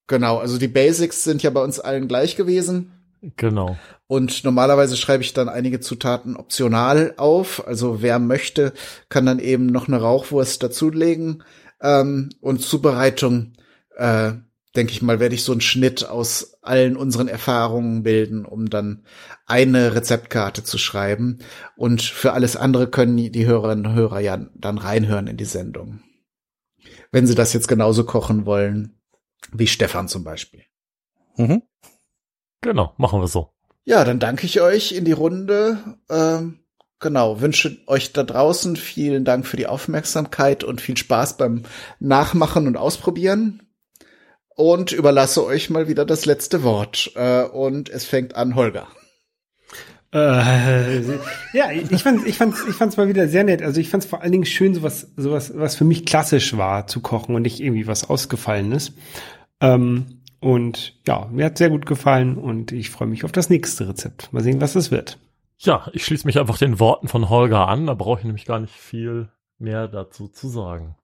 genau, 0.08 0.38
also 0.38 0.58
die 0.58 0.68
Basics 0.68 1.22
sind 1.22 1.44
ja 1.44 1.50
bei 1.50 1.62
uns 1.62 1.78
allen 1.78 2.08
gleich 2.08 2.34
gewesen. 2.34 2.97
Genau. 3.20 3.76
Und 4.06 4.44
normalerweise 4.44 4.96
schreibe 4.96 5.22
ich 5.22 5.32
dann 5.32 5.48
einige 5.48 5.80
Zutaten 5.80 6.36
optional 6.36 7.14
auf. 7.16 7.66
Also 7.66 8.00
wer 8.00 8.18
möchte, 8.18 8.72
kann 9.08 9.26
dann 9.26 9.38
eben 9.38 9.66
noch 9.66 9.88
eine 9.88 10.00
Rauchwurst 10.00 10.62
dazulegen. 10.62 11.42
Ähm, 11.80 12.30
und 12.40 12.62
Zubereitung, 12.62 13.54
äh, 13.96 14.32
denke 14.76 14.92
ich 14.92 15.02
mal, 15.02 15.18
werde 15.18 15.34
ich 15.34 15.42
so 15.42 15.52
einen 15.52 15.60
Schnitt 15.60 16.08
aus 16.08 16.58
allen 16.62 16.96
unseren 16.96 17.26
Erfahrungen 17.28 18.02
bilden, 18.04 18.44
um 18.44 18.70
dann 18.70 19.04
eine 19.46 19.94
Rezeptkarte 19.94 20.62
zu 20.62 20.78
schreiben. 20.78 21.38
Und 21.76 22.02
für 22.02 22.32
alles 22.32 22.56
andere 22.56 22.88
können 22.88 23.16
die 23.16 23.46
Hörerinnen 23.46 23.86
und 23.86 23.94
Hörer 23.94 24.20
ja 24.20 24.46
dann 24.54 24.78
reinhören 24.78 25.26
in 25.26 25.36
die 25.36 25.44
Sendung. 25.44 26.02
Wenn 27.10 27.26
sie 27.26 27.34
das 27.34 27.52
jetzt 27.52 27.68
genauso 27.68 28.04
kochen 28.04 28.46
wollen, 28.46 29.00
wie 29.52 29.66
Stefan 29.66 30.08
zum 30.08 30.24
Beispiel. 30.24 30.62
Mhm. 31.36 31.62
Genau, 32.60 32.92
machen 32.96 33.20
wir 33.20 33.28
so. 33.28 33.50
Ja, 33.84 34.04
dann 34.04 34.18
danke 34.18 34.46
ich 34.46 34.60
euch 34.60 34.92
in 34.92 35.04
die 35.04 35.12
Runde. 35.12 35.78
Ähm, 36.10 36.58
genau, 36.98 37.40
wünsche 37.40 37.78
euch 37.86 38.12
da 38.12 38.22
draußen 38.22 38.76
vielen 38.76 39.24
Dank 39.24 39.46
für 39.46 39.56
die 39.56 39.66
Aufmerksamkeit 39.66 40.64
und 40.64 40.80
viel 40.80 40.96
Spaß 40.96 41.36
beim 41.36 41.62
Nachmachen 42.00 42.66
und 42.66 42.76
Ausprobieren. 42.76 43.62
Und 44.54 44.90
überlasse 44.90 45.44
euch 45.44 45.70
mal 45.70 45.86
wieder 45.86 46.04
das 46.04 46.26
letzte 46.26 46.64
Wort. 46.64 47.12
Äh, 47.14 47.44
und 47.44 47.88
es 47.88 48.04
fängt 48.04 48.34
an, 48.34 48.56
Holger. 48.56 48.88
Äh, 50.12 51.00
ja, 51.52 51.70
ich 51.70 52.02
fand, 52.02 52.26
ich 52.26 52.36
fand, 52.36 52.56
ich 52.68 52.74
fand's 52.74 52.96
mal 52.96 53.08
wieder 53.08 53.28
sehr 53.28 53.44
nett. 53.44 53.62
Also 53.62 53.80
ich 53.80 53.90
fand's 53.90 54.06
vor 54.06 54.22
allen 54.22 54.32
Dingen 54.32 54.46
schön, 54.46 54.74
sowas, 54.74 55.08
sowas, 55.16 55.52
was 55.54 55.76
für 55.76 55.84
mich 55.84 56.06
klassisch 56.06 56.56
war, 56.56 56.86
zu 56.86 57.00
kochen 57.00 57.34
und 57.34 57.42
nicht 57.42 57.60
irgendwie 57.60 57.86
was 57.86 58.08
Ausgefallenes. 58.08 58.92
Ähm, 59.60 60.17
und 60.40 60.94
ja, 61.06 61.26
mir 61.30 61.46
hat 61.46 61.58
sehr 61.58 61.70
gut 61.70 61.86
gefallen 61.86 62.36
und 62.38 62.72
ich 62.72 62.90
freue 62.90 63.08
mich 63.08 63.24
auf 63.24 63.32
das 63.32 63.50
nächste 63.50 63.88
Rezept. 63.88 64.32
Mal 64.32 64.42
sehen, 64.42 64.60
was 64.60 64.76
es 64.76 64.90
wird. 64.90 65.18
Ja, 65.58 65.88
ich 65.92 66.04
schließe 66.04 66.26
mich 66.26 66.38
einfach 66.38 66.58
den 66.58 66.78
Worten 66.78 67.08
von 67.08 67.28
Holger 67.28 67.66
an. 67.66 67.86
Da 67.86 67.94
brauche 67.94 68.20
ich 68.20 68.24
nämlich 68.24 68.44
gar 68.44 68.60
nicht 68.60 68.74
viel 68.74 69.28
mehr 69.58 69.88
dazu 69.88 70.28
zu 70.28 70.48
sagen. 70.48 70.96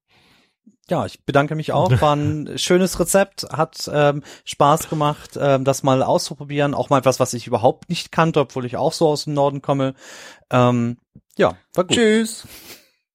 Ja, 0.89 1.07
ich 1.07 1.25
bedanke 1.25 1.57
mich 1.57 1.73
auch. 1.73 2.01
War 2.01 2.15
ein 2.15 2.53
schönes 2.59 3.01
Rezept, 3.01 3.47
hat 3.51 3.91
ähm, 3.93 4.23
Spaß 4.45 4.89
gemacht, 4.91 5.39
ähm, 5.41 5.65
das 5.65 5.83
mal 5.83 6.03
auszuprobieren. 6.03 6.75
Auch 6.75 6.91
mal 6.91 6.99
etwas, 6.99 7.19
was 7.19 7.35
ich 7.35 7.47
überhaupt 7.47 7.89
nicht 7.89 8.13
kannte, 8.13 8.41
obwohl 8.41 8.67
ich 8.67 8.77
auch 8.77 8.93
so 8.93 9.09
aus 9.09 9.25
dem 9.25 9.35
Norden 9.35 9.63
komme. 9.63 9.95
Ähm, 10.51 10.99
ja, 11.37 11.57
war 11.75 11.85
gut. 11.85 11.97
Tschüss. 11.97 12.47